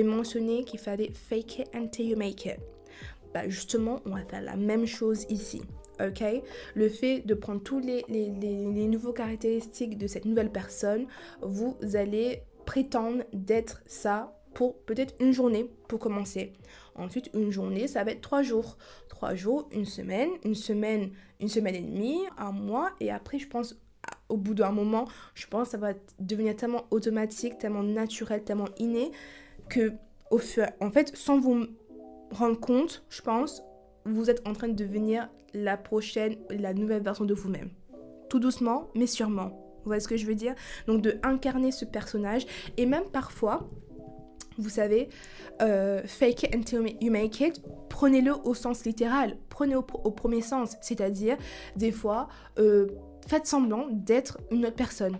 mentionné 0.04 0.64
qu'il 0.64 0.78
fallait 0.78 1.10
fake 1.12 1.60
it 1.60 1.68
until 1.74 2.08
you 2.08 2.16
make 2.16 2.46
it. 2.46 2.58
Bah 3.34 3.48
justement, 3.48 4.00
on 4.06 4.10
va 4.10 4.24
faire 4.24 4.42
la 4.42 4.56
même 4.56 4.86
chose 4.86 5.26
ici. 5.28 5.62
ok 6.00 6.22
Le 6.74 6.88
fait 6.88 7.20
de 7.20 7.34
prendre 7.34 7.62
tous 7.62 7.80
les, 7.80 8.04
les, 8.08 8.30
les, 8.30 8.86
nouveaux 8.86 9.12
caractéristiques 9.12 9.98
de 9.98 10.06
cette 10.06 10.24
nouvelle 10.24 10.50
personne, 10.50 11.06
vous 11.42 11.76
allez 11.94 12.42
prétendre 12.64 13.24
d'être 13.32 13.82
ça 13.86 14.39
pour 14.54 14.78
peut-être 14.82 15.14
une 15.20 15.32
journée 15.32 15.70
pour 15.88 15.98
commencer. 15.98 16.52
Ensuite, 16.94 17.30
une 17.34 17.50
journée, 17.50 17.86
ça 17.86 18.04
va 18.04 18.12
être 18.12 18.20
trois 18.20 18.42
jours. 18.42 18.76
Trois 19.08 19.34
jours, 19.34 19.68
une 19.72 19.84
semaine, 19.84 20.30
une 20.44 20.54
semaine, 20.54 21.10
une 21.40 21.48
semaine 21.48 21.74
et 21.74 21.82
demie, 21.82 22.20
un 22.36 22.52
mois. 22.52 22.90
Et 23.00 23.10
après, 23.10 23.38
je 23.38 23.48
pense, 23.48 23.76
au 24.28 24.36
bout 24.36 24.54
d'un 24.54 24.72
moment, 24.72 25.06
je 25.34 25.46
pense 25.46 25.68
que 25.68 25.70
ça 25.72 25.78
va 25.78 25.92
devenir 26.18 26.56
tellement 26.56 26.84
automatique, 26.90 27.58
tellement 27.58 27.82
naturel, 27.82 28.42
tellement 28.44 28.68
inné 28.78 29.12
que, 29.68 29.92
au 30.30 30.38
fur, 30.38 30.66
en 30.80 30.90
fait, 30.90 31.16
sans 31.16 31.38
vous 31.38 31.66
rendre 32.32 32.58
compte, 32.58 33.04
je 33.08 33.22
pense, 33.22 33.62
vous 34.04 34.30
êtes 34.30 34.46
en 34.46 34.52
train 34.52 34.68
de 34.68 34.74
devenir 34.74 35.28
la 35.52 35.76
prochaine, 35.76 36.36
la 36.50 36.74
nouvelle 36.74 37.02
version 37.02 37.24
de 37.24 37.34
vous-même. 37.34 37.70
Tout 38.28 38.38
doucement, 38.38 38.88
mais 38.94 39.06
sûrement. 39.06 39.48
Vous 39.78 39.86
voyez 39.86 40.00
ce 40.00 40.08
que 40.08 40.16
je 40.16 40.26
veux 40.26 40.34
dire? 40.34 40.54
Donc 40.86 41.02
de 41.02 41.18
incarner 41.22 41.72
ce 41.72 41.84
personnage 41.84 42.46
et 42.76 42.86
même 42.86 43.04
parfois, 43.10 43.68
vous 44.58 44.68
savez, 44.68 45.08
euh, 45.62 46.02
fake 46.04 46.44
it 46.44 46.54
until 46.54 46.96
you 47.00 47.10
make 47.10 47.40
it, 47.40 47.62
prenez-le 47.88 48.32
au 48.44 48.54
sens 48.54 48.84
littéral, 48.84 49.36
prenez 49.48 49.76
au, 49.76 49.86
au 50.04 50.10
premier 50.10 50.42
sens, 50.42 50.76
c'est-à-dire 50.80 51.36
des 51.76 51.92
fois, 51.92 52.28
euh, 52.58 52.86
faites 53.26 53.46
semblant 53.46 53.86
d'être 53.90 54.38
une 54.50 54.66
autre 54.66 54.76
personne. 54.76 55.18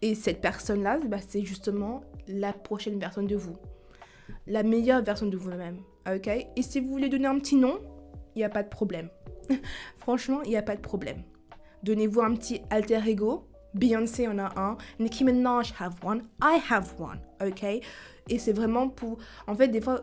Et 0.00 0.14
cette 0.14 0.40
personne-là, 0.40 0.98
bah, 1.06 1.18
c'est 1.26 1.44
justement 1.44 2.02
la 2.28 2.52
prochaine 2.52 2.98
version 2.98 3.22
de 3.22 3.34
vous, 3.34 3.56
la 4.46 4.62
meilleure 4.62 5.02
version 5.02 5.26
de 5.26 5.36
vous-même, 5.36 5.80
ok? 6.06 6.28
Et 6.28 6.62
si 6.62 6.80
vous 6.80 6.88
voulez 6.88 7.08
donner 7.08 7.26
un 7.26 7.38
petit 7.38 7.56
nom, 7.56 7.78
il 8.34 8.38
n'y 8.38 8.44
a 8.44 8.48
pas 8.48 8.62
de 8.62 8.68
problème. 8.68 9.08
Franchement, 9.98 10.42
il 10.42 10.50
n'y 10.50 10.56
a 10.56 10.62
pas 10.62 10.76
de 10.76 10.80
problème. 10.80 11.22
Donnez-vous 11.82 12.20
un 12.20 12.34
petit 12.34 12.62
alter 12.70 13.00
ego, 13.06 13.48
Beyoncé 13.74 14.26
en 14.28 14.38
a 14.38 14.52
un, 14.56 14.76
Nicki 14.98 15.24
Minaj 15.24 15.72
have 15.78 15.94
one, 16.02 16.22
I 16.42 16.58
have 16.70 16.94
one, 16.98 17.20
ok? 17.40 17.64
Et 18.28 18.38
c'est 18.38 18.52
vraiment 18.52 18.88
pour... 18.88 19.18
En 19.46 19.54
fait, 19.54 19.68
des 19.68 19.80
fois, 19.80 20.02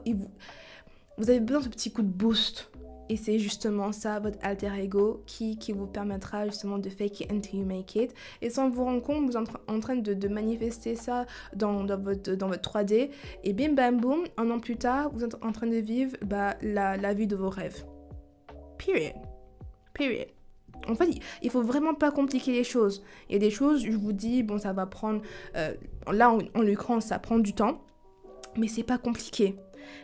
vous 1.17 1.29
avez 1.29 1.39
besoin 1.39 1.59
de 1.59 1.65
ce 1.65 1.69
petit 1.69 1.91
coup 1.91 2.01
de 2.01 2.07
boost. 2.07 2.71
Et 3.07 3.17
c'est 3.17 3.37
justement 3.37 3.91
ça, 3.91 4.19
votre 4.19 4.39
alter 4.41 4.71
ego, 4.79 5.23
qui, 5.27 5.59
qui 5.59 5.73
vous 5.73 5.85
permettra 5.85 6.47
justement 6.47 6.79
de 6.79 6.89
fake 6.89 7.21
it 7.21 7.31
until 7.31 7.57
you 7.57 7.65
make 7.65 7.95
it. 7.95 8.13
Et 8.41 8.49
sans 8.49 8.69
vous 8.69 8.83
rendre 8.83 9.01
compte, 9.01 9.29
vous 9.29 9.37
êtes 9.37 9.47
en 9.67 9.79
train 9.79 9.95
de, 9.95 10.27
manifester 10.27 10.95
ça 10.95 11.27
dans, 11.55 11.83
dans, 11.83 11.99
votre, 11.99 12.33
dans 12.33 12.47
votre 12.47 12.71
3D. 12.71 13.11
Et 13.43 13.53
bim 13.53 13.73
bam 13.73 13.99
boum, 13.99 14.23
un 14.37 14.49
an 14.49 14.59
plus 14.59 14.77
tard, 14.77 15.11
vous 15.13 15.23
êtes 15.23 15.35
en 15.43 15.51
train 15.51 15.67
de 15.67 15.75
vivre 15.75 16.17
bah, 16.25 16.55
la, 16.61 16.97
la 16.97 17.13
vie 17.13 17.27
de 17.27 17.35
vos 17.35 17.49
rêves. 17.49 17.85
Period. 18.79 19.13
Period. 19.93 20.34
En 20.87 20.95
fait, 20.95 21.09
il 21.41 21.49
faut 21.49 21.63
vraiment 21.63 21.93
pas 21.93 22.11
compliquer 22.11 22.51
les 22.51 22.63
choses. 22.63 23.03
Il 23.29 23.33
y 23.33 23.35
a 23.35 23.39
des 23.39 23.49
choses, 23.49 23.83
je 23.83 23.91
vous 23.91 24.13
dis, 24.13 24.43
bon, 24.43 24.57
ça 24.57 24.73
va 24.73 24.85
prendre. 24.85 25.21
Euh, 25.55 25.73
là, 26.11 26.31
en, 26.31 26.39
en 26.39 26.99
ça 27.01 27.19
prend 27.19 27.39
du 27.39 27.53
temps, 27.53 27.81
mais 28.57 28.67
c'est 28.67 28.83
pas 28.83 28.97
compliqué. 28.97 29.55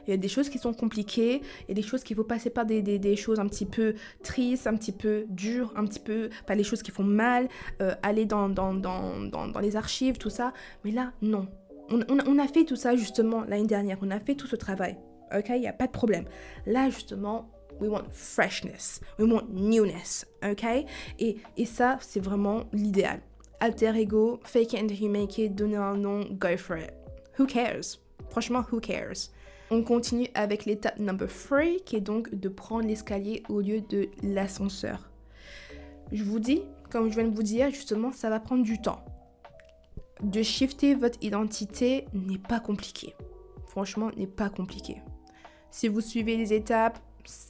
Il 0.08 0.12
y 0.12 0.14
a 0.14 0.18
des 0.18 0.28
choses 0.28 0.50
qui 0.50 0.58
sont 0.58 0.74
compliquées, 0.74 1.42
il 1.62 1.70
y 1.70 1.72
a 1.72 1.74
des 1.74 1.82
choses 1.82 2.04
qu'il 2.04 2.16
faut 2.16 2.24
passer 2.24 2.50
par 2.50 2.66
des, 2.66 2.82
des, 2.82 3.00
des, 3.00 3.16
choses 3.16 3.40
un 3.40 3.48
petit 3.48 3.66
peu 3.66 3.96
tristes, 4.24 4.68
un 4.68 4.76
petit 4.76 4.92
peu 4.92 5.26
dures, 5.30 5.74
un 5.76 5.86
petit 5.86 6.00
peu. 6.00 6.30
Pas 6.46 6.56
les 6.56 6.64
choses 6.64 6.82
qui 6.84 6.92
font 6.92 7.04
mal, 7.04 7.48
euh, 7.82 7.94
aller 8.04 8.26
dans, 8.26 8.50
dans, 8.50 8.74
dans, 8.74 9.20
dans, 9.20 9.60
les 9.60 9.76
archives, 9.76 10.18
tout 10.18 10.30
ça. 10.30 10.54
Mais 10.84 10.92
là, 10.92 11.14
non. 11.22 11.48
On, 11.90 12.00
on, 12.10 12.20
on 12.28 12.40
a 12.40 12.48
fait 12.48 12.64
tout 12.64 12.76
ça 12.76 12.96
justement 12.96 13.44
l'année 13.48 13.68
dernière, 13.68 13.98
on 14.02 14.12
a 14.12 14.20
fait 14.20 14.36
tout 14.36 14.48
ce 14.48 14.56
travail. 14.56 14.98
Ok, 15.36 15.50
il 15.50 15.62
n'y 15.62 15.68
a 15.68 15.74
pas 15.74 15.88
de 15.88 15.92
problème. 15.92 16.26
Là, 16.66 16.90
justement, 16.90 17.50
we 17.82 17.90
want 17.90 18.06
freshness, 18.12 19.02
we 19.20 19.30
want 19.30 19.50
newness, 19.52 20.26
ok 20.44 20.86
et, 21.20 21.38
et 21.58 21.66
ça, 21.66 21.98
c'est 22.00 22.24
vraiment 22.24 22.64
l'idéal. 22.72 23.22
Alter 23.60 23.96
ego, 23.96 24.40
fake 24.44 24.74
it 24.74 24.82
until 24.82 25.02
you 25.02 25.10
make 25.10 25.38
it, 25.38 25.54
donner 25.56 25.78
un 25.78 25.98
nom, 25.98 26.24
go 26.40 26.58
for 26.58 26.78
it. 26.78 26.94
Who 27.38 27.46
cares? 27.46 28.00
Franchement, 28.30 28.64
who 28.72 28.80
cares? 28.80 29.30
On 29.70 29.84
continue 29.84 30.28
avec 30.34 30.66
l'étape 30.66 31.00
number 31.00 31.28
3, 31.28 31.80
qui 31.86 31.96
est 31.96 32.02
donc 32.02 32.34
de 32.34 32.50
prendre 32.50 32.88
l'escalier 32.88 33.44
au 33.50 33.62
lieu 33.62 33.82
de 33.82 34.10
l'ascenseur. 34.24 35.10
Je 36.12 36.24
vous 36.24 36.40
dis, 36.40 36.64
comme 36.90 37.10
je 37.10 37.16
viens 37.16 37.28
de 37.28 37.36
vous 37.36 37.44
dire, 37.44 37.70
justement, 37.70 38.12
ça 38.12 38.30
va 38.30 38.40
prendre 38.40 38.64
du 38.64 38.82
temps. 38.82 39.06
De 40.22 40.44
shifter 40.44 40.94
votre 40.94 41.18
identité 41.22 42.06
n'est 42.14 42.38
pas 42.38 42.60
compliqué. 42.60 43.16
Franchement, 43.68 44.12
n'est 44.18 44.28
pas 44.28 44.50
compliqué. 44.50 44.98
Si 45.70 45.88
vous 45.88 46.02
suivez 46.02 46.36
les 46.36 46.52
étapes, 46.52 47.00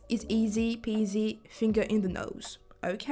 it's 0.09 0.25
easy 0.29 0.77
peasy, 0.77 1.39
finger 1.49 1.83
in 1.89 1.99
the 1.99 2.09
nose. 2.09 2.59
Ok? 2.83 3.09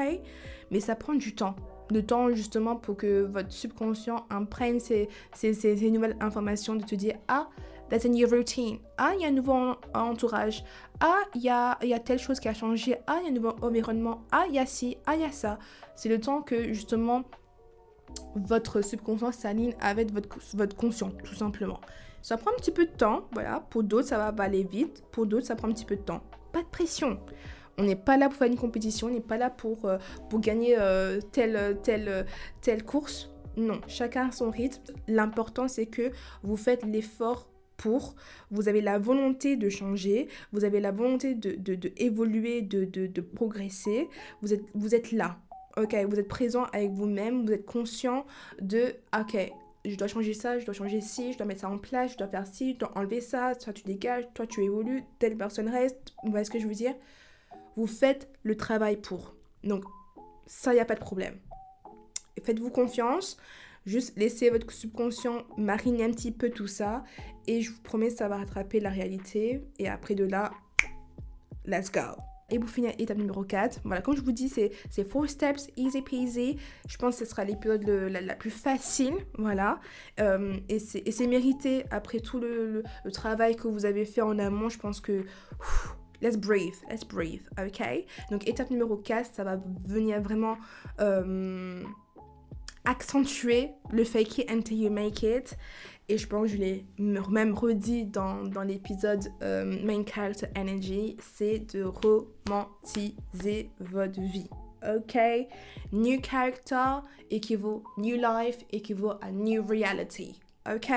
Mais 0.72 0.80
ça 0.80 0.96
prend 0.96 1.14
du 1.14 1.36
temps. 1.36 1.56
Le 1.92 2.06
temps 2.06 2.30
justement 2.32 2.76
pour 2.76 2.98
que 2.98 3.24
votre 3.24 3.52
subconscient 3.52 4.26
imprègne 4.30 4.80
ces, 4.80 5.10
ces, 5.34 5.92
nouvelles 5.92 6.18
informations 6.20 6.76
de 6.76 6.84
te 6.84 6.96
dire 6.96 7.16
Ah, 7.28 7.50
that's 7.90 8.06
a 8.06 8.10
new 8.10 8.28
routine. 8.28 8.80
Ah, 8.98 9.12
il 9.16 9.22
y 9.22 9.26
a 9.26 9.30
un 9.30 9.32
nouveau 9.32 9.76
entourage. 9.94 10.64
Ah, 11.00 11.22
il 11.34 11.42
y 11.42 11.50
a, 11.50 11.78
y 11.84 11.94
a 11.94 12.00
telle 12.00 12.20
chose 12.20 12.40
qui 12.40 12.48
a 12.48 12.54
changé. 12.54 12.98
Ah, 13.08 13.20
il 13.22 13.24
y 13.24 13.28
a 13.28 13.32
un 13.32 13.34
nouveau 13.34 13.56
environnement. 13.62 14.22
Ah, 14.32 14.46
il 14.48 14.56
y 14.56 14.60
a 14.60 14.66
ci. 14.66 14.98
Ah, 15.06 15.16
il 15.16 15.22
y 15.22 15.26
a 15.26 15.32
ça. 15.32 15.58
C'est 15.96 16.10
le 16.10 16.20
temps 16.20 16.42
que 16.42 16.74
justement 16.74 17.24
votre 18.36 18.82
subconscient 18.82 19.32
s'aligne 19.32 19.76
avec 19.80 20.12
votre, 20.12 20.38
votre 20.54 20.76
conscient, 20.76 21.12
tout 21.24 21.36
simplement. 21.36 21.80
Ça 22.22 22.38
prend 22.38 22.52
un 22.52 22.56
petit 22.56 22.72
peu 22.72 22.86
de 22.86 22.92
temps, 22.92 23.28
voilà. 23.32 23.62
Pour 23.70 23.84
d'autres, 23.84 24.08
ça 24.08 24.32
va 24.32 24.44
aller 24.44 24.64
vite. 24.64 25.04
Pour 25.12 25.26
d'autres, 25.26 25.46
ça 25.46 25.56
prend 25.56 25.70
un 25.70 25.74
petit 25.74 25.86
peu 25.86 25.96
de 25.96 26.02
temps. 26.02 26.22
Pas 26.60 26.66
de 26.66 26.72
pression. 26.72 27.18
On 27.78 27.84
n'est 27.84 27.96
pas 27.96 28.18
là 28.18 28.28
pour 28.28 28.38
faire 28.38 28.50
une 28.50 28.58
compétition, 28.58 29.08
on 29.08 29.12
n'est 29.12 29.22
pas 29.22 29.38
là 29.38 29.50
pour, 29.50 29.86
euh, 29.86 29.98
pour 30.30 30.42
gagner 30.42 30.76
euh, 30.78 31.22
telle, 31.32 31.80
telle, 31.84 32.26
telle 32.60 32.84
course. 32.84 33.32
Non, 33.56 33.80
chacun 33.88 34.30
son 34.32 34.50
rythme. 34.50 34.82
L'important, 35.08 35.70
c'est 35.70 35.86
que 35.86 36.12
vous 36.44 36.58
faites 36.58 36.84
l'effort 36.84 37.48
pour, 37.78 38.16
vous 38.52 38.68
avez 38.68 38.82
la 38.82 39.00
volonté 39.00 39.56
de 39.56 39.70
changer, 39.70 40.28
vous 40.52 40.66
avez 40.66 40.82
la 40.82 40.92
volonté 40.92 41.34
de, 41.34 41.52
de, 41.52 41.76
de 41.76 41.94
évoluer, 41.96 42.62
de, 42.62 42.84
de, 42.84 43.22
progresser, 43.22 44.10
vous 44.42 44.54
êtes, 44.54 44.66
vous 44.74 44.94
êtes 44.94 45.14
là, 45.14 45.38
ok, 45.78 45.96
vous 46.10 46.20
êtes 46.20 46.28
présent 46.28 46.66
avec 46.74 46.92
vous-même, 46.92 47.46
vous 47.46 47.54
êtes 47.54 47.66
conscient 47.66 48.26
de, 48.60 48.96
ok, 49.18 49.50
je 49.86 49.96
dois 49.96 50.08
changer 50.08 50.34
ça, 50.34 50.60
je 50.60 50.66
dois 50.66 50.74
changer 50.74 51.02
ci, 51.02 51.34
je 51.34 51.38
dois 51.38 51.46
mettre 51.46 51.62
ça 51.62 51.70
en 51.70 51.78
place, 51.78 52.14
je 52.14 52.18
dois 52.18 52.28
faire 52.28 52.46
ci, 52.46 52.74
je 52.74 52.80
dois 52.80 52.98
enlever 52.98 53.22
ça, 53.22 53.56
toi 53.56 53.74
tu 53.74 53.84
dégages, 53.84 54.26
toi 54.34 54.46
tu 54.46 54.64
évolues, 54.64 55.04
telle 55.20 55.38
personne 55.38 55.70
reste, 55.70 56.14
vous 56.24 56.32
voyez 56.32 56.46
ce 56.46 56.52
que 56.52 56.60
je 56.60 56.68
veux 56.68 56.74
dire? 56.74 56.96
Vous 57.76 57.88
faites 57.88 58.30
le 58.44 58.58
travail 58.58 58.98
pour. 58.98 59.36
Donc 59.64 59.84
ça, 60.46 60.72
il 60.72 60.76
n'y 60.76 60.82
a 60.82 60.86
pas 60.86 60.96
de 60.96 61.00
problème. 61.00 61.38
Faites-vous 62.44 62.72
confiance, 62.72 63.38
juste 63.86 64.18
laissez 64.18 64.50
votre 64.50 64.72
subconscient 64.72 65.44
mariner 65.58 66.04
un 66.06 66.12
petit 66.12 66.32
peu 66.32 66.50
tout 66.50 66.68
ça, 66.68 67.04
et 67.48 67.62
je 67.62 67.72
vous 67.72 67.82
promets, 67.82 68.10
ça 68.10 68.28
va 68.28 68.38
rattraper 68.38 68.80
la 68.80 68.90
réalité, 68.90 69.62
et 69.78 69.88
après 69.88 70.16
de 70.16 70.26
là, 70.26 70.52
let's 71.66 71.92
go 71.92 72.29
et 72.52 72.60
pour 72.60 72.70
finir, 72.70 72.94
étape 72.98 73.18
numéro 73.18 73.44
4. 73.44 73.82
Voilà, 73.84 74.02
comme 74.02 74.16
je 74.16 74.22
vous 74.22 74.32
dis, 74.32 74.50
c'est 74.50 74.72
4 74.96 75.28
steps, 75.28 75.68
easy 75.78 76.02
peasy. 76.02 76.58
Je 76.88 76.98
pense 76.98 77.18
que 77.20 77.26
ce 77.26 77.30
sera 77.30 77.44
l'épisode 77.44 77.88
la, 77.88 78.36
plus 78.36 78.52
facile. 78.52 79.14
Voilà. 79.38 79.80
Euh, 80.20 80.56
et 80.68 80.80
c'est 80.80 81.28
mérité 81.28 81.86
après 81.92 82.20
tout 82.20 82.40
le, 82.40 82.84
le, 83.04 83.12
travail 83.12 83.56
que 83.56 83.68
vous 83.68 83.86
avez 83.86 84.06
fait 84.06 84.22
en 84.22 84.38
amont. 84.40 84.70
Je 84.70 84.80
pense 84.80 85.00
que. 85.02 85.26
let's 86.22 86.38
breathe, 86.38 86.76
let's 86.90 87.06
breathe, 87.06 87.44
ok? 87.58 88.06
Donc 88.32 88.48
étape 88.48 88.70
numéro 88.70 88.98
4, 88.98 89.34
ça 89.34 89.44
va 89.44 89.58
venir 89.86 90.22
vraiment 90.22 90.58
euh, 91.00 91.84
accentuer 92.90 93.70
le 93.92 94.04
fake 94.04 94.40
it 94.40 94.52
until 94.52 94.78
you 94.78 94.90
make 94.90 95.22
it. 95.22 95.56
Et 96.10 96.18
je 96.18 96.26
pense 96.26 96.48
que 96.48 96.56
je 96.56 96.58
l'ai 96.58 96.86
même 96.98 97.54
redit 97.54 98.06
dans, 98.06 98.44
dans 98.44 98.64
l'épisode 98.64 99.32
euh, 99.44 99.64
Main 99.84 100.04
Character 100.04 100.48
Energy, 100.58 101.16
c'est 101.22 101.60
de 101.76 101.84
romantiser 101.84 103.70
votre 103.80 104.20
vie. 104.20 104.50
Ok? 104.84 105.18
New 105.92 106.20
character 106.24 107.02
équivaut 107.30 107.84
new 107.98 108.16
life 108.16 108.58
équivaut 108.72 109.14
à 109.22 109.30
new 109.32 109.64
reality. 109.64 110.40
Ok? 110.74 110.90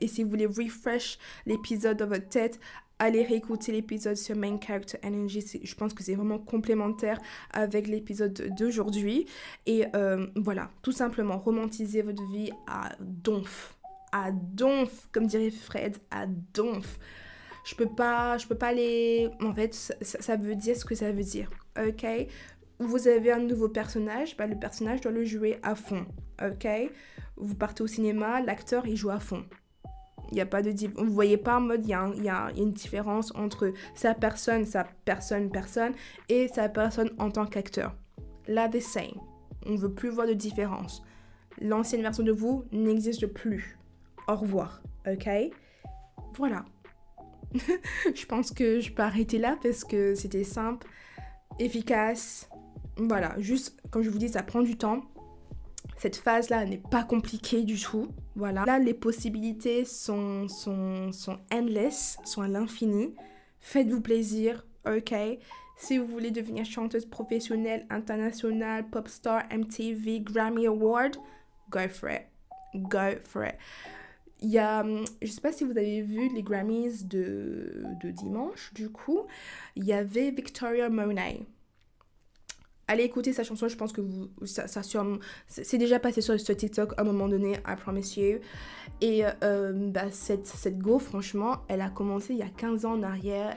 Et 0.00 0.08
si 0.08 0.24
vous 0.24 0.30
voulez 0.30 0.46
refresh 0.46 1.18
l'épisode 1.46 1.98
dans 1.98 2.08
votre 2.08 2.28
tête, 2.28 2.58
allez 3.02 3.24
réécouter 3.24 3.72
l'épisode 3.72 4.16
sur 4.16 4.36
Main 4.36 4.58
Character 4.64 4.98
Energy. 5.04 5.60
Je 5.62 5.74
pense 5.74 5.92
que 5.92 6.02
c'est 6.02 6.14
vraiment 6.14 6.38
complémentaire 6.38 7.18
avec 7.52 7.88
l'épisode 7.88 8.54
d'aujourd'hui. 8.56 9.26
Et 9.66 9.84
euh, 9.96 10.26
voilà, 10.36 10.70
tout 10.82 10.92
simplement, 10.92 11.38
romantiser 11.38 12.02
votre 12.02 12.22
vie 12.30 12.50
à 12.66 12.90
donf 13.00 13.76
à 14.14 14.30
donf, 14.30 15.08
comme 15.10 15.26
dirait 15.26 15.50
Fred, 15.50 15.96
à 16.10 16.26
donf. 16.26 16.98
Je 17.64 17.74
peux 17.74 17.86
pas, 17.86 18.36
je 18.36 18.46
peux 18.46 18.54
pas 18.54 18.72
les... 18.72 19.30
En 19.40 19.54
fait, 19.54 19.74
ça, 20.02 20.36
veut 20.36 20.54
dire 20.54 20.76
ce 20.76 20.84
que 20.84 20.94
ça 20.94 21.10
veut 21.12 21.22
dire, 21.22 21.48
ok? 21.78 22.06
Vous 22.78 23.08
avez 23.08 23.32
un 23.32 23.38
nouveau 23.38 23.70
personnage, 23.70 24.36
bah, 24.36 24.46
le 24.46 24.58
personnage 24.58 25.00
doit 25.00 25.12
le 25.12 25.24
jouer 25.24 25.58
à 25.62 25.74
fond, 25.74 26.04
ok? 26.44 26.68
Vous 27.36 27.54
partez 27.54 27.82
au 27.82 27.86
cinéma, 27.86 28.42
l'acteur, 28.42 28.86
il 28.86 28.96
joue 28.96 29.08
à 29.08 29.18
fond. 29.18 29.46
Il 30.32 30.40
a 30.40 30.46
pas 30.46 30.62
de... 30.62 30.72
Vous 30.96 31.12
voyez 31.12 31.36
pas 31.36 31.58
en 31.58 31.60
mode, 31.60 31.84
il 31.84 31.90
y, 31.90 31.94
a, 31.94 32.08
y 32.16 32.28
a 32.28 32.50
une 32.56 32.72
différence 32.72 33.34
entre 33.34 33.72
sa 33.94 34.14
personne, 34.14 34.64
sa 34.64 34.84
personne, 35.04 35.50
personne, 35.50 35.92
et 36.28 36.48
sa 36.48 36.68
personne 36.68 37.10
en 37.18 37.30
tant 37.30 37.46
qu'acteur. 37.46 37.94
Là, 38.48 38.68
the 38.68 38.80
same. 38.80 39.20
On 39.66 39.72
ne 39.72 39.76
veut 39.76 39.92
plus 39.92 40.08
voir 40.08 40.26
de 40.26 40.32
différence. 40.32 41.02
L'ancienne 41.60 42.02
version 42.02 42.24
de 42.24 42.32
vous 42.32 42.64
n'existe 42.72 43.26
plus 43.26 43.78
au 44.26 44.34
revoir, 44.34 44.82
ok? 45.06 45.28
Voilà. 46.36 46.64
je 48.14 48.26
pense 48.26 48.50
que 48.50 48.80
je 48.80 48.92
peux 48.92 49.02
arrêter 49.02 49.38
là 49.38 49.58
parce 49.62 49.84
que 49.84 50.14
c'était 50.14 50.44
simple, 50.44 50.86
efficace. 51.58 52.48
Voilà, 52.96 53.34
juste 53.38 53.80
comme 53.90 54.02
je 54.02 54.10
vous 54.10 54.18
dis, 54.18 54.28
ça 54.28 54.42
prend 54.42 54.62
du 54.62 54.76
temps. 54.76 55.02
Cette 56.02 56.16
phase-là 56.16 56.64
n'est 56.64 56.82
pas 56.90 57.04
compliquée 57.04 57.62
du 57.62 57.78
tout. 57.78 58.08
Voilà. 58.34 58.64
Là, 58.64 58.80
les 58.80 58.92
possibilités 58.92 59.84
sont, 59.84 60.48
sont, 60.48 61.12
sont 61.12 61.38
endless, 61.52 62.16
sont 62.24 62.42
à 62.42 62.48
l'infini. 62.48 63.14
Faites-vous 63.60 64.00
plaisir, 64.00 64.66
ok 64.84 65.14
Si 65.76 65.98
vous 65.98 66.06
voulez 66.08 66.32
devenir 66.32 66.64
chanteuse 66.64 67.06
professionnelle, 67.06 67.86
internationale, 67.88 68.90
pop 68.90 69.06
star, 69.06 69.44
MTV, 69.52 70.22
Grammy 70.22 70.66
Award, 70.66 71.18
go 71.70 71.88
for 71.88 72.10
it. 72.10 72.26
Go 72.74 73.20
for 73.22 73.44
it. 73.44 73.54
Il 74.40 74.50
y 74.50 74.58
a, 74.58 74.80
hum, 74.80 75.04
je 75.22 75.28
sais 75.28 75.40
pas 75.40 75.52
si 75.52 75.62
vous 75.62 75.70
avez 75.70 76.02
vu 76.02 76.34
les 76.34 76.42
Grammys 76.42 77.06
de, 77.06 77.84
de 78.02 78.10
dimanche, 78.10 78.74
du 78.74 78.90
coup, 78.90 79.20
il 79.76 79.84
y 79.84 79.92
avait 79.92 80.32
Victoria 80.32 80.88
Monet. 80.88 81.46
Allez 82.92 83.04
écouter 83.04 83.32
sa 83.32 83.42
chanson, 83.42 83.68
je 83.68 83.76
pense 83.76 83.90
que 83.90 84.02
vous, 84.02 84.28
ça, 84.44 84.68
ça 84.68 84.82
c'est 85.46 85.78
déjà 85.78 85.98
passé 85.98 86.20
sur, 86.20 86.38
ce 86.38 86.52
TikTok 86.52 86.92
à 86.98 87.00
un 87.00 87.04
moment 87.04 87.26
donné, 87.26 87.52
I 87.66 87.74
promise 87.74 88.18
you. 88.18 88.40
Et 89.00 89.22
euh, 89.42 89.72
bah, 89.72 90.10
cette, 90.10 90.46
cette 90.46 90.78
go, 90.78 90.98
franchement, 90.98 91.62
elle 91.68 91.80
a 91.80 91.88
commencé 91.88 92.34
il 92.34 92.40
y 92.40 92.42
a 92.42 92.50
15 92.50 92.84
ans 92.84 92.92
en 92.92 93.02
arrière. 93.02 93.56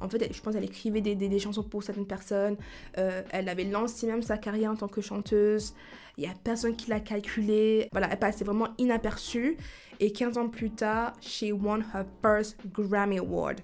En 0.00 0.08
fait, 0.08 0.32
je 0.32 0.40
pense 0.40 0.54
qu'elle 0.54 0.64
écrivait 0.64 1.02
des, 1.02 1.14
des, 1.14 1.28
des, 1.28 1.38
chansons 1.38 1.62
pour 1.62 1.82
certaines 1.82 2.06
personnes. 2.06 2.56
Euh, 2.96 3.20
elle 3.32 3.50
avait 3.50 3.64
lancé 3.64 4.06
même 4.06 4.22
sa 4.22 4.38
carrière 4.38 4.70
en 4.70 4.76
tant 4.76 4.88
que 4.88 5.02
chanteuse. 5.02 5.74
Il 6.16 6.22
n'y 6.22 6.30
a 6.30 6.34
personne 6.42 6.74
qui 6.74 6.88
l'a 6.88 7.00
calculé. 7.00 7.90
Voilà, 7.92 8.08
elle 8.10 8.18
passait 8.18 8.46
vraiment 8.46 8.68
inaperçue. 8.78 9.58
Et 10.00 10.10
15 10.10 10.38
ans 10.38 10.48
plus 10.48 10.70
tard, 10.70 11.12
she 11.20 11.52
won 11.52 11.80
her 11.92 12.06
first 12.22 12.56
Grammy 12.72 13.18
Award. 13.18 13.60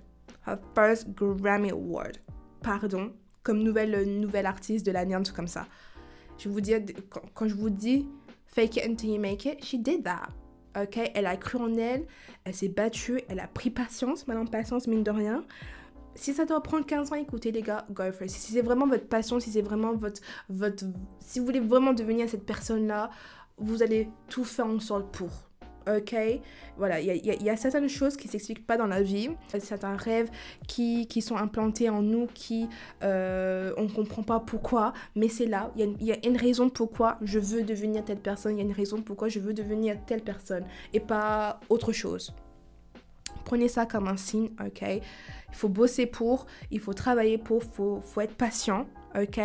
Her 0.47 0.59
first 0.75 1.09
Grammy 1.15 1.71
Award. 1.71 2.19
Pardon, 2.61 3.13
comme 3.43 3.63
nouvelle, 3.63 4.21
nouvelle 4.21 4.47
artiste 4.47 4.85
de 4.87 4.93
l'année, 4.93 5.15
un 5.15 5.23
truc 5.23 5.37
comme 5.37 5.49
ça. 5.49 5.67
Je 6.39 6.49
vous 6.49 6.61
dis, 6.61 6.75
quand, 7.35 7.49
je 7.49 7.55
vous 7.55 7.71
dis 7.71 8.07
fake 8.47 8.77
it 8.77 8.87
until 8.87 9.11
you 9.11 9.21
make 9.21 9.45
it, 9.45 9.65
she 9.65 9.77
did 9.77 10.05
that. 10.05 10.29
Ok, 10.81 10.99
elle 11.15 11.27
a 11.27 11.37
cru 11.37 11.59
en 11.59 11.75
elle, 11.77 12.07
elle 12.45 12.55
s'est 12.55 12.69
battue, 12.69 13.21
elle 13.29 13.41
a 13.41 13.49
pris 13.49 13.71
patience, 13.71 14.27
maintenant 14.29 14.47
patience 14.47 14.87
mine 14.87 15.03
de 15.03 15.11
rien. 15.11 15.45
Si 16.15 16.33
ça 16.33 16.45
doit 16.45 16.63
prendre 16.63 16.87
15 16.87 17.13
ans, 17.13 17.17
écoutez 17.17 17.51
les 17.51 17.63
gars, 17.63 17.87
go 17.91 18.05
for 18.13 18.23
it. 18.23 18.31
Si 18.31 18.53
c'est 18.53 18.63
vraiment 18.63 18.87
votre 18.87 19.07
passion, 19.07 19.41
si 19.41 19.51
c'est 19.51 19.63
vraiment 19.63 19.95
votre, 19.95 20.21
votre... 20.49 20.85
Si 21.19 21.39
vous 21.39 21.45
voulez 21.45 21.61
vraiment 21.61 21.93
devenir 21.93 22.29
cette 22.29 22.47
personne-là, 22.47 23.11
vous 23.59 23.83
allez 23.83 24.09
tout 24.29 24.45
faire 24.45 24.67
en 24.67 24.81
sorte 24.81 25.15
pour 25.15 25.50
ok 25.87 26.15
Voilà, 26.77 27.01
il 27.01 27.43
y 27.43 27.51
a, 27.51 27.57
certaines 27.57 27.89
choses 27.89 28.17
qui 28.17 28.27
ne 28.27 28.33
s'expliquent 28.33 28.67
pas 28.67 28.77
dans 28.77 28.87
la 28.87 29.03
vie, 29.03 29.31
certains 29.59 29.97
rêves 29.97 30.31
qui, 30.67 31.07
qui 31.07 31.23
sont 31.23 31.37
implantés 31.37 31.89
en 31.89 32.03
nous, 32.03 32.27
qui 32.27 32.69
euh, 33.03 33.73
on 33.77 33.85
ne 33.85 33.89
comprend 33.89 34.23
pas 34.23 34.41
pourquoi, 34.41 34.93
mais 35.15 35.29
c'est 35.29 35.47
là, 35.47 35.71
il 35.77 36.03
y, 36.03 36.13
a 36.13 36.27
une 36.27 36.37
raison 36.37 36.69
pourquoi 36.69 37.19
je 37.23 37.39
veux 37.39 37.63
devenir 37.63 38.05
telle 38.05 38.21
personne, 38.21 38.57
il 38.57 38.59
y 38.59 38.63
a 38.63 38.65
une 38.65 38.73
raison 38.73 39.03
pourquoi 39.03 39.29
je 39.29 39.39
veux 39.39 39.55
devenir 39.55 39.97
telle 40.07 40.23
personne, 40.23 40.65
et 40.93 41.01
pas 41.01 41.61
autre 41.69 41.93
chose. 41.93 42.35
Prenez 43.45 43.69
ça 43.69 43.87
comme 43.87 44.07
un 44.07 44.17
signe, 44.17 44.51
ok. 44.65 44.83
Il 44.83 45.57
faut 45.57 45.69
bosser 45.69 46.07
pour, 46.07 46.47
il 46.71 46.79
faut 46.79 46.93
travailler 46.93 47.39
pour, 47.39 47.63
il 47.65 47.71
faut, 47.71 48.01
faut 48.01 48.21
être 48.21 48.35
patient, 48.35 48.87
ok 49.19 49.41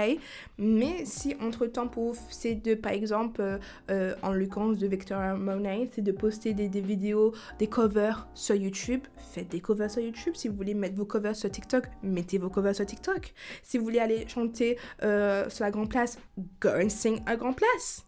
Mais 0.58 1.06
si 1.06 1.36
entre-temps, 1.42 1.88
pour 1.88 2.16
c'est 2.30 2.56
de, 2.56 2.76
par 2.76 2.92
exemple, 2.92 3.42
euh, 3.42 3.58
euh, 3.90 4.16
en 4.22 4.32
l'occurrence 4.32 4.78
de 4.78 4.88
Victoria 4.88 5.36
Monet, 5.36 5.90
c'est 5.94 6.02
de 6.02 6.12
poster 6.12 6.54
des, 6.54 6.68
vidéos, 6.82 7.34
des 7.60 7.68
covers 7.68 8.28
sur 8.34 8.56
YouTube, 8.56 9.02
faites 9.34 9.50
des 9.50 9.60
covers 9.60 9.90
sur 9.90 10.02
YouTube. 10.02 10.34
Si 10.36 10.48
vous 10.48 10.56
voulez 10.56 10.74
mettre 10.74 10.96
vos 10.96 11.06
covers 11.06 11.36
sur 11.36 11.50
TikTok, 11.50 11.86
mettez 12.04 12.38
vos 12.38 12.50
covers 12.50 12.76
sur 12.76 12.86
TikTok. 12.86 13.34
Si 13.64 13.78
vous 13.78 13.84
voulez 13.84 14.00
aller 14.00 14.28
chanter 14.28 14.78
euh, 15.04 15.50
sur 15.50 15.64
la 15.64 15.72
grande 15.72 15.90
place, 15.90 16.18
go 16.62 16.70
and 16.70 16.90
sing 16.90 17.20
à 17.26 17.36
grande 17.36 17.56
place. 17.56 18.06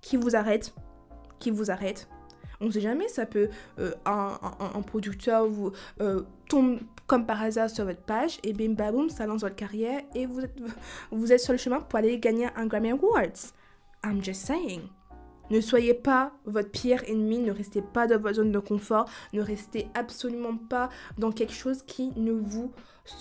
Qui 0.00 0.16
vous 0.16 0.34
arrête? 0.36 0.74
Qui 1.38 1.50
vous 1.50 1.70
arrête? 1.70 2.08
On 2.62 2.70
sait 2.70 2.80
jamais, 2.80 3.08
ça 3.08 3.26
peut, 3.26 3.48
euh, 3.80 3.92
un, 4.06 4.82
producteur 4.86 5.46
vous 5.46 5.72
euh, 6.00 6.22
tombe 6.48 6.78
comme 7.08 7.26
par 7.26 7.42
hasard 7.42 7.68
sur 7.68 7.84
votre 7.84 8.00
page 8.02 8.38
et 8.44 8.52
bim 8.52 8.74
bam 8.74 9.10
ça 9.10 9.26
lance 9.26 9.40
votre 9.40 9.56
carrière 9.56 10.00
et 10.14 10.26
vous 10.26 10.40
êtes, 10.40 10.56
vous 11.10 11.32
êtes 11.32 11.40
sur 11.40 11.52
le 11.52 11.58
chemin 11.58 11.80
pour 11.80 11.98
aller 11.98 12.18
gagner 12.18 12.48
un 12.54 12.66
Grammy 12.66 12.92
Awards. 12.92 13.52
I'm 14.04 14.22
just 14.22 14.46
saying. 14.46 14.82
Ne 15.50 15.60
soyez 15.60 15.92
pas 15.92 16.32
votre 16.46 16.70
pire 16.70 17.02
ennemi, 17.08 17.38
ne 17.40 17.52
restez 17.52 17.82
pas 17.82 18.06
dans 18.06 18.18
votre 18.18 18.36
zone 18.36 18.52
de 18.52 18.58
confort, 18.58 19.06
ne 19.32 19.42
restez 19.42 19.88
absolument 19.94 20.56
pas 20.56 20.88
dans 21.18 21.32
quelque 21.32 21.52
chose 21.52 21.82
qui 21.82 22.12
ne 22.16 22.32
vous 22.32 22.72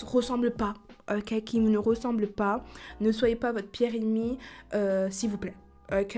ressemble 0.03 0.51
pas, 0.51 0.75
ok, 1.09 1.43
qui 1.43 1.59
ne 1.59 1.77
ressemble 1.77 2.27
pas. 2.27 2.63
Ne 3.01 3.11
soyez 3.11 3.35
pas 3.35 3.51
votre 3.51 3.67
pire 3.67 3.95
ennemi, 3.95 4.37
euh, 4.73 5.09
s'il 5.09 5.29
vous 5.31 5.37
plaît, 5.37 5.55
ok? 5.91 6.17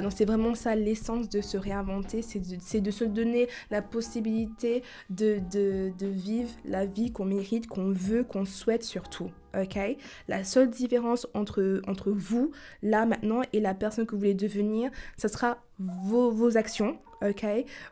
Donc 0.00 0.12
c'est 0.14 0.24
vraiment 0.24 0.54
ça 0.54 0.74
l'essence 0.74 1.28
de 1.28 1.40
se 1.40 1.56
réinventer, 1.56 2.22
c'est 2.22 2.40
de, 2.80 2.90
se 2.90 3.04
donner 3.04 3.48
la 3.70 3.82
possibilité 3.82 4.82
de, 5.10 5.40
vivre 6.00 6.50
la 6.64 6.86
vie 6.86 7.12
qu'on 7.12 7.24
mérite, 7.24 7.66
qu'on 7.66 7.92
veut, 7.92 8.24
qu'on 8.24 8.44
souhaite 8.44 8.82
surtout. 8.82 9.30
Ok? 9.58 9.78
La 10.28 10.44
seule 10.44 10.70
différence 10.70 11.26
entre, 11.34 11.80
entre 11.86 12.10
vous, 12.10 12.50
là, 12.82 13.06
maintenant, 13.06 13.42
et 13.52 13.60
la 13.60 13.74
personne 13.74 14.06
que 14.06 14.12
vous 14.12 14.18
voulez 14.18 14.34
devenir, 14.34 14.90
ce 15.16 15.28
sera 15.28 15.58
vos, 15.78 16.30
vos 16.30 16.56
actions, 16.56 16.98
ok? 17.22 17.46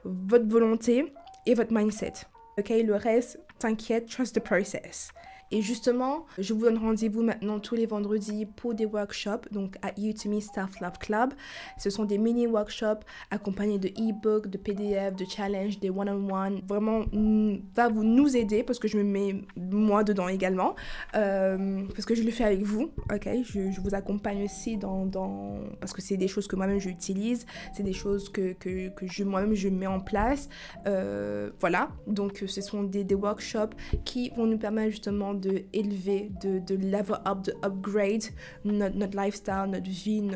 Votre 0.04 0.46
volonté 0.46 1.12
et 1.46 1.54
votre 1.54 1.72
mindset. 1.72 2.12
Ok? 2.58 2.68
Le 2.70 2.94
reste, 2.94 3.38
t'inquiète, 3.58 4.06
trust 4.06 4.34
the 4.34 4.40
process. 4.40 5.10
Et 5.50 5.62
justement, 5.62 6.26
je 6.38 6.52
vous 6.52 6.62
donne 6.62 6.78
rendez-vous 6.78 7.22
maintenant 7.22 7.60
tous 7.60 7.74
les 7.74 7.86
vendredis 7.86 8.46
pour 8.46 8.74
des 8.74 8.86
workshops, 8.86 9.52
donc 9.52 9.76
à 9.82 9.92
Me 9.98 10.40
Self 10.40 10.80
Love 10.80 10.98
Club. 10.98 11.34
Ce 11.78 11.90
sont 11.90 12.04
des 12.04 12.18
mini-workshops 12.18 13.04
accompagnés 13.30 13.78
de 13.78 13.88
e-books, 13.88 14.48
de 14.48 14.58
PDF, 14.58 15.14
de 15.14 15.24
challenges, 15.24 15.78
des 15.78 15.90
one-on-one. 15.90 16.62
Vraiment, 16.66 17.04
mm, 17.12 17.58
va 17.74 17.88
vous 17.88 18.04
nous 18.04 18.36
aider 18.36 18.62
parce 18.62 18.78
que 18.78 18.88
je 18.88 18.96
me 18.96 19.04
mets 19.04 19.42
moi 19.56 20.04
dedans 20.04 20.28
également. 20.28 20.74
Euh, 21.14 21.84
parce 21.94 22.06
que 22.06 22.14
je 22.14 22.22
le 22.22 22.30
fais 22.30 22.44
avec 22.44 22.62
vous, 22.62 22.90
ok? 23.12 23.28
Je, 23.44 23.80
vous 23.80 23.94
accompagne 23.94 24.44
aussi 24.44 24.76
dans, 24.76 25.04
dans 25.04 25.58
parce 25.80 25.92
que 25.92 26.00
c'est 26.00 26.16
des 26.16 26.28
choses 26.28 26.46
que 26.46 26.56
moi-même 26.56 26.78
j'utilise, 26.78 27.44
c'est 27.74 27.82
des 27.82 27.92
choses 27.92 28.30
que, 28.30 28.52
que, 28.54 28.88
que 28.88 29.06
je, 29.06 29.24
moi-même 29.24 29.54
je 29.54 29.68
mets 29.68 29.86
en 29.86 30.00
place. 30.00 30.48
Euh, 30.86 31.50
voilà, 31.60 31.90
donc 32.06 32.42
ce 32.46 32.60
sont 32.60 32.82
des, 32.84 33.04
des 33.04 33.14
workshops 33.14 33.74
qui 34.04 34.30
vont 34.30 34.46
nous 34.46 34.58
permettre 34.58 34.90
justement 34.90 35.33
de 35.34 35.54
de 35.54 35.64
élever, 35.72 36.30
level 36.70 37.16
up, 37.26 37.42
de 37.42 37.52
upgrade 37.64 38.24
notre, 38.64 39.16
lifestyle, 39.16 39.66
notre 39.68 39.90
vie, 39.90 40.28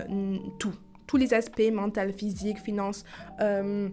tout. 0.58 0.74
Tous 1.06 1.16
les 1.16 1.32
aspects, 1.32 1.72
mental, 1.72 2.12
physique, 2.12 2.58
finance, 2.58 3.02
euh, 3.40 3.88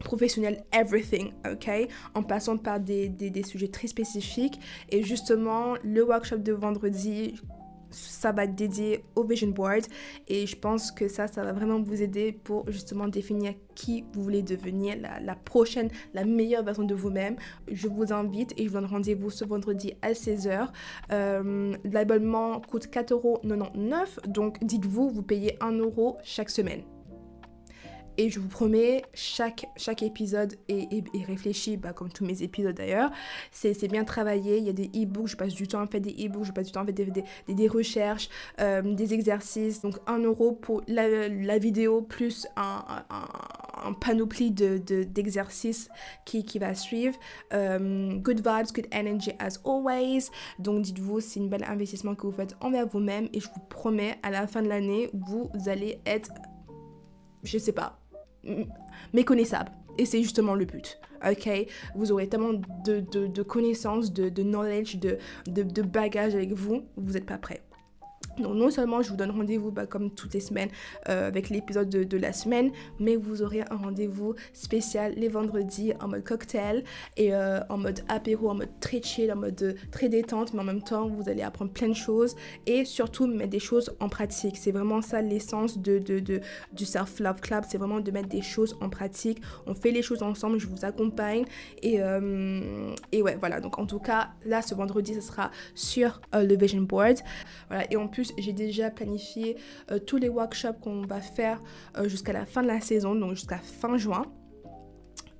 professionnel, 0.00 0.64
everything, 0.72 1.32
ok? 1.50 1.88
En 2.14 2.22
passant 2.22 2.56
par 2.56 2.80
des, 2.80 3.42
sujets 3.44 3.68
très 3.68 3.86
spécifiques. 3.86 4.58
Et 4.90 5.02
justement, 5.02 5.74
le 5.84 6.04
workshop 6.04 6.38
de 6.38 6.52
vendredi, 6.52 7.34
ça 7.90 8.32
va 8.32 8.44
être 8.44 8.54
dédié 8.54 9.04
au 9.16 9.24
vision 9.24 9.48
board 9.48 9.84
et 10.26 10.46
je 10.46 10.56
pense 10.56 10.90
que 10.90 11.08
ça, 11.08 11.26
ça 11.26 11.42
va 11.44 11.52
vraiment 11.52 11.80
vous 11.80 12.02
aider 12.02 12.32
pour 12.32 12.70
justement 12.70 13.08
définir 13.08 13.54
qui 13.74 14.04
vous 14.12 14.22
voulez 14.24 14.42
devenir, 14.42 14.96
la, 15.00 15.36
prochaine, 15.36 15.88
la 16.12 16.24
meilleure 16.24 16.64
version 16.64 16.82
de 16.82 16.94
vous-même. 16.94 17.36
Je 17.70 17.86
vous 17.86 18.12
invite 18.12 18.52
et 18.56 18.64
je 18.64 18.68
vous 18.68 18.74
donne 18.74 18.86
rendez-vous 18.86 19.30
ce 19.30 19.44
vendredi 19.44 19.94
à 20.02 20.12
16h. 20.12 20.68
Euh, 21.12 21.74
L'abonnement 21.84 22.60
coûte 22.60 22.88
4,99€, 22.88 24.28
donc 24.28 24.62
dites-vous, 24.64 25.10
vous 25.10 25.22
payez 25.22 25.56
1€ 25.60 25.78
euro 25.78 26.18
chaque 26.24 26.50
semaine. 26.50 26.82
Et 28.20 28.30
je 28.30 28.40
vous 28.40 28.48
promets, 28.48 29.02
chaque, 29.14 29.66
chaque 29.76 30.02
épisode 30.02 30.56
est, 30.68 31.04
réfléchi, 31.24 31.76
bah, 31.76 31.92
comme 31.92 32.08
tous 32.08 32.24
mes 32.24 32.42
épisodes 32.42 32.74
d'ailleurs. 32.74 33.12
C'est 33.52 33.88
bien 33.88 34.04
travaillé, 34.04 34.58
il 34.58 34.64
y 34.64 34.68
a 34.68 34.72
des 34.72 34.86
e-books, 34.86 35.28
je 35.28 35.36
passe 35.36 35.54
du 35.54 35.68
temps 35.68 35.80
à 35.80 35.86
faire 35.86 36.00
des 36.00 36.10
e-books, 36.10 36.46
je 36.46 36.52
passe 36.52 36.66
du 36.66 36.72
temps 36.72 36.80
à 36.80 36.84
faire 36.84 36.94
des, 36.94 37.54
des, 37.54 37.68
recherches, 37.68 38.28
euh, 38.60 38.82
des 38.82 39.14
exercices. 39.14 39.82
Donc 39.82 39.94
1 40.08 40.18
euro 40.18 40.50
pour 40.50 40.82
la, 40.88 41.28
la, 41.28 41.58
vidéo 41.58 42.02
plus 42.02 42.48
un, 42.56 43.04
un, 43.08 43.92
panoplie 43.92 44.50
d'exercices 44.50 45.86
de, 45.86 45.92
qui, 46.24 46.44
qui 46.44 46.58
va 46.58 46.74
suivre. 46.74 47.16
Euh, 47.52 48.14
good 48.16 48.38
vibes, 48.38 48.72
good 48.74 48.88
energy 48.92 49.30
as 49.38 49.60
always. 49.64 50.30
Donc 50.58 50.82
dites-vous, 50.82 51.20
c'est 51.20 51.38
un 51.38 51.46
bel 51.46 51.62
investissement 51.62 52.16
que 52.16 52.26
vous 52.26 52.32
faites 52.32 52.56
envers 52.60 52.88
vous-même 52.88 53.28
et 53.32 53.38
je 53.38 53.46
vous 53.46 53.60
promets, 53.68 54.16
à 54.24 54.30
la 54.30 54.48
fin 54.48 54.60
de 54.60 54.68
l'année, 54.68 55.08
vous 55.12 55.48
allez 55.66 56.00
être, 56.04 56.30
je 57.44 57.58
sais 57.58 57.72
pas, 57.72 57.97
méconnaissable. 59.12 59.70
Et 59.98 60.06
c'est 60.06 60.22
justement 60.22 60.54
le 60.54 60.64
but. 60.64 60.98
Ok? 61.28 61.48
Vous 61.96 62.12
aurez 62.12 62.28
tellement 62.28 62.52
de, 62.84 63.00
de, 63.00 63.42
connaissances, 63.42 64.12
de, 64.12 64.28
de 64.28 64.42
knowledge, 64.42 64.96
de, 64.98 65.18
de, 65.46 65.82
bagages 65.82 66.34
avec 66.34 66.52
vous, 66.52 66.84
vous 66.96 67.12
n'êtes 67.12 67.26
pas 67.26 67.38
prêt. 67.38 67.62
Donc 68.40 68.54
non 68.54 68.70
seulement 68.70 69.02
je 69.02 69.10
vous 69.10 69.16
donne 69.16 69.30
rendez-vous 69.30 69.70
bah, 69.70 69.86
comme 69.86 70.10
toutes 70.10 70.34
les 70.34 70.40
semaines 70.40 70.68
euh, 71.08 71.28
avec 71.28 71.50
l'épisode 71.50 71.88
de, 71.88 72.18
la 72.18 72.32
semaine, 72.32 72.70
mais 72.98 73.16
vous 73.16 73.42
aurez 73.42 73.62
un 73.70 73.76
rendez-vous 73.76 74.34
spécial 74.52 75.14
les 75.16 75.28
vendredis 75.28 75.92
en 76.00 76.08
mode 76.08 76.24
cocktail 76.24 76.82
et 77.16 77.32
euh, 77.32 77.60
en 77.68 77.78
mode 77.78 78.00
apéro, 78.08 78.50
en 78.50 78.54
mode 78.54 78.70
très 78.80 79.00
chill, 79.00 79.32
en 79.32 79.36
mode 79.36 79.62
euh, 79.62 79.74
très 79.92 80.08
détente, 80.08 80.52
mais 80.52 80.60
en 80.60 80.64
même 80.64 80.82
temps 80.82 81.08
vous 81.08 81.28
allez 81.28 81.42
apprendre 81.42 81.70
plein 81.70 81.88
de 81.88 81.94
choses 81.94 82.34
et 82.66 82.84
surtout 82.84 83.26
mettre 83.26 83.50
des 83.50 83.60
choses 83.60 83.94
en 84.00 84.08
pratique. 84.08 84.56
C'est 84.56 84.72
vraiment 84.72 85.00
ça 85.00 85.22
l'essence 85.22 85.78
de, 85.78 85.98
de, 85.98 86.18
de, 86.18 86.40
du 86.72 86.84
Self 86.84 87.20
Love 87.20 87.40
Club, 87.40 87.64
c'est 87.68 87.78
vraiment 87.78 88.00
de 88.00 88.10
mettre 88.10 88.28
des 88.28 88.42
choses 88.42 88.76
en 88.80 88.88
pratique. 88.88 89.40
On 89.66 89.74
fait 89.74 89.90
les 89.90 90.02
choses 90.02 90.22
ensemble, 90.22 90.58
je 90.58 90.66
vous 90.66 90.84
accompagne 90.84 91.44
et, 91.82 92.00
et 93.12 93.22
ouais 93.22 93.36
voilà. 93.38 93.60
Donc 93.60 93.78
en 93.78 93.86
tout 93.86 94.00
cas 94.00 94.30
là 94.44 94.62
ce 94.62 94.74
vendredi 94.74 95.14
ce 95.14 95.20
sera 95.20 95.50
sur 95.74 96.20
le 96.32 96.56
Vision 96.56 96.82
Board. 96.82 97.18
Voilà 97.68 97.90
et 97.92 97.96
en 97.96 98.08
plus 98.08 98.27
j'ai 98.36 98.52
déjà 98.52 98.90
planifié 98.90 99.56
euh, 99.90 99.98
tous 99.98 100.16
les 100.16 100.28
workshops 100.28 100.80
qu'on 100.80 101.02
va 101.02 101.20
faire 101.20 101.62
euh, 101.96 102.08
jusqu'à 102.08 102.32
la 102.32 102.46
fin 102.46 102.62
de 102.62 102.68
la 102.68 102.80
saison, 102.80 103.14
donc 103.14 103.34
jusqu'à 103.34 103.58
fin 103.58 103.96
juin. 103.96 104.26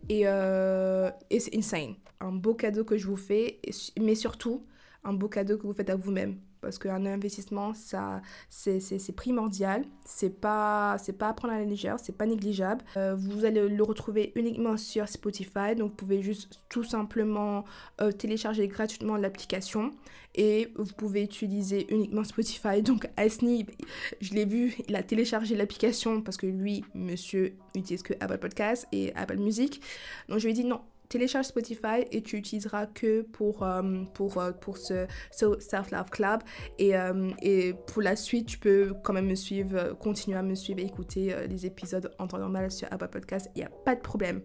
Et, 0.09 0.22
euh, 0.24 1.11
et 1.31 1.40
c'est 1.40 1.57
insane. 1.57 1.94
Un 2.20 2.33
beau 2.33 2.55
cadeau 2.55 2.85
que 2.85 2.96
je 2.96 3.07
vous 3.07 3.16
fais, 3.16 3.61
mais 4.01 4.14
surtout 4.14 4.66
un 5.05 5.12
beau 5.12 5.29
cadeau 5.29 5.59
que 5.59 5.66
vous 5.66 5.74
faites 5.74 5.90
à 5.90 5.96
vous-même 5.96 6.38
parce 6.61 6.79
qu'un 6.79 7.07
investissement, 7.07 7.75
ça, 7.75 8.21
c'est, 8.51 8.81
primordial. 9.14 9.85
C'est 10.05 10.40
pas, 10.40 10.97
c'est 10.99 11.12
pas 11.12 11.29
à 11.29 11.33
prendre 11.33 11.55
à 11.55 11.59
la 11.59 11.64
légère, 11.64 11.99
c'est 12.01 12.16
pas 12.16 12.27
négligeable. 12.27 12.85
Euh, 12.97 13.14
vous 13.16 13.44
allez 13.44 13.68
le 13.68 13.83
retrouver 13.83 14.33
uniquement 14.35 14.77
sur 14.77 15.09
Spotify, 15.09 15.75
donc 15.77 15.90
vous 15.90 15.97
pouvez 15.97 16.23
juste 16.23 16.61
tout 16.68 16.85
simplement 16.85 17.64
euh, 18.01 18.12
télécharger 18.12 18.68
gratuitement 18.68 19.16
l'application 19.16 19.92
et 20.35 20.68
vous 20.77 20.92
pouvez 20.97 21.25
utiliser 21.25 21.92
uniquement 21.92 22.25
Spotify. 22.25 22.83
Donc 22.88 23.09
Asni, 23.16 23.66
je 24.21 24.35
l'ai 24.35 24.44
vu, 24.44 24.75
il 24.88 24.94
a 24.94 25.03
téléchargé 25.03 25.57
l'application 25.57 26.23
parce 26.23 26.37
que 26.37 26.47
lui, 26.47 26.85
monsieur, 26.94 27.55
utilise 27.75 28.03
que 28.03 28.14
Apple 28.21 28.38
Podcast 28.38 28.87
et 28.92 29.12
Apple 29.14 29.38
Music. 29.38 29.83
Donc 30.29 30.38
je 30.38 30.44
lui 30.44 30.53
ai 30.53 30.55
dit 30.55 30.64
non, 30.64 30.81
télécharge 31.09 31.47
Spotify 31.47 32.05
et 32.11 32.23
tu 32.23 32.37
utiliseras 32.37 32.87
que 32.87 33.23
pour, 33.23 33.62
euh, 33.62 34.05
pour, 34.14 34.38
euh, 34.38 34.53
pour 34.53 34.77
ce, 34.77 35.07
Self 35.31 35.90
Love 35.90 36.11
Club. 36.11 36.40
Et, 36.79 36.97
euh, 36.97 37.31
et, 37.42 37.75
pour 37.87 38.03
la 38.03 38.16
suite, 38.16 38.47
tu 38.47 38.59
peux 38.59 38.94
quand 39.03 39.12
même 39.12 39.27
me 39.27 39.35
suivre, 39.35 39.94
continuer 39.99 40.37
à 40.37 40.42
me 40.42 40.55
suivre 40.55 40.81
et 40.81 40.85
écouter 40.85 41.35
les 41.49 41.66
épisodes 41.66 42.12
en 42.18 42.27
temps 42.27 42.38
normal 42.38 42.71
sur 42.71 42.88
Apple 42.90 43.09
Podcast. 43.09 43.51
Il 43.55 43.59
n'y 43.59 43.64
a 43.64 43.71
pas 43.71 43.94
de 43.94 44.01
problème. 44.01 44.42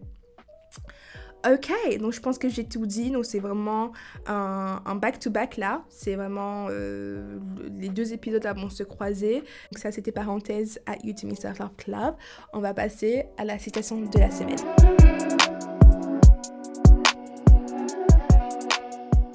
Ok, 1.46 1.70
donc 1.98 2.12
je 2.12 2.20
pense 2.20 2.38
que 2.38 2.48
j'ai 2.48 2.64
tout 2.64 2.86
dit. 2.86 3.10
Donc 3.10 3.26
c'est 3.26 3.38
vraiment 3.38 3.92
un 4.26 4.94
back-to-back 4.94 5.58
là. 5.58 5.84
C'est 5.90 6.14
vraiment 6.14 6.68
les 6.68 7.88
deux 7.90 8.12
épisodes 8.14 8.42
là 8.42 8.54
vont 8.54 8.70
se 8.70 8.82
croiser. 8.82 9.40
Donc 9.40 9.78
ça 9.78 9.92
c'était 9.92 10.12
parenthèse 10.12 10.80
à 10.86 10.94
YouTube 11.04 11.32
Self 11.34 11.58
Love 11.58 11.76
Club. 11.76 12.14
On 12.54 12.60
va 12.60 12.72
passer 12.72 13.26
à 13.36 13.44
la 13.44 13.58
citation 13.58 14.00
de 14.00 14.18
la 14.18 14.30
semaine. 14.30 15.13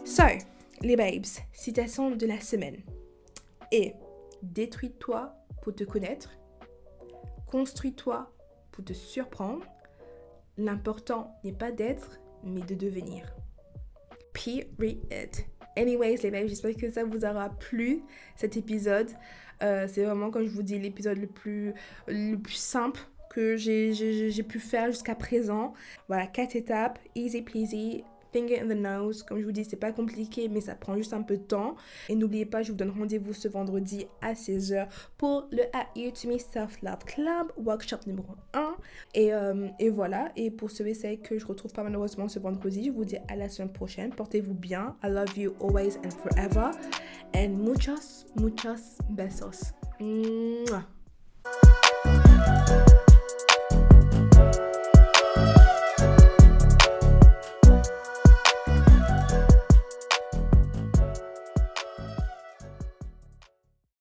So, 0.10 0.24
les 0.82 0.96
babes, 0.96 1.28
citation 1.54 2.10
de 2.10 2.26
la 2.26 2.42
semaine. 2.42 2.78
Et 3.72 3.94
détruis-toi 4.42 5.36
pour 5.62 5.76
te 5.76 5.84
connaître, 5.84 6.32
construis-toi 7.46 8.34
pour 8.72 8.84
te 8.84 8.94
surprendre. 8.94 9.68
L'important 10.58 11.32
n'est 11.44 11.54
pas 11.54 11.72
d'être, 11.72 12.20
mais 12.44 12.62
de 12.62 12.74
devenir. 12.74 13.36
Period. 14.34 15.30
Anyways, 15.78 16.18
les 16.24 16.32
babes, 16.32 16.48
j'espère 16.48 16.76
que 16.76 16.90
ça 16.90 17.04
vous 17.04 17.24
aura 17.24 17.50
plu 17.50 18.02
cet 18.36 18.58
épisode. 18.58 19.12
Euh, 19.62 19.88
c'est 19.88 20.04
vraiment, 20.06 20.32
comme 20.32 20.48
je 20.48 20.54
vous 20.56 20.64
dis, 20.64 20.80
l'épisode 20.80 21.20
le 21.20 21.28
plus, 21.28 21.72
le 22.08 22.36
plus 22.36 22.56
simple 22.56 23.02
que 23.30 23.58
j'ai 23.58 24.44
pu 24.44 24.60
faire 24.60 24.88
jusqu'à 24.88 25.14
présent. 25.14 25.74
Voilà, 26.08 26.26
quatre 26.26 26.56
étapes, 26.56 26.98
easy 27.14 27.44
peasy, 27.44 28.04
finger 28.32 28.60
in 28.62 28.68
the 28.68 28.78
nose. 28.78 29.24
Comme 29.24 29.40
je 29.40 29.46
vous 29.46 29.52
dis, 29.52 29.66
c'est 29.66 29.76
pas 29.76 29.92
compliqué, 29.92 30.50
mais 30.50 30.62
ça 30.62 30.76
prend 30.76 30.96
juste 30.96 31.14
un 31.14 31.22
peu 31.22 31.38
de 31.38 31.44
temps. 31.44 31.76
Et 32.10 32.16
n'oubliez 32.16 32.46
pas, 32.46 32.64
je 32.64 32.72
vous 32.72 32.78
donne 32.78 32.92
rendez-vous 32.92 33.34
ce 33.34 33.48
vendredi 33.48 34.08
à 34.22 34.34
16h 34.34 34.88
pour 35.18 35.48
le 35.52 35.64
You 35.96 36.12
to 36.12 36.30
Me 36.30 36.38
Self 36.38 36.82
Love 36.82 37.06
Club 37.06 37.52
workshop 37.58 38.00
numéro 38.08 38.36
1. 38.54 38.76
Et, 39.16 39.34
euh, 39.34 39.68
et 39.80 39.90
voilà. 39.90 40.32
Et 40.36 40.52
pour 40.52 40.70
et 40.70 40.94
celles 40.94 41.20
que 41.20 41.38
je 41.38 41.46
retrouve 41.46 41.74
pas 41.74 41.84
malheureusement 41.84 42.28
ce 42.28 42.40
vendredi, 42.40 42.86
je 42.86 42.92
vous 42.92 43.06
dis 43.06 43.18
à 43.28 43.36
la 43.36 43.50
semaine 43.50 43.72
prochaine. 43.72 44.12
Portez-vous 44.12 44.54
bien. 44.54 44.96
I 45.04 45.08
love 45.08 45.38
you 45.38 45.54
always 45.62 45.98
and 46.06 46.12
forever. 46.12 46.72
And 47.36 47.50
muchos, 47.50 48.26
muchos 48.36 48.98
besos. 49.10 49.74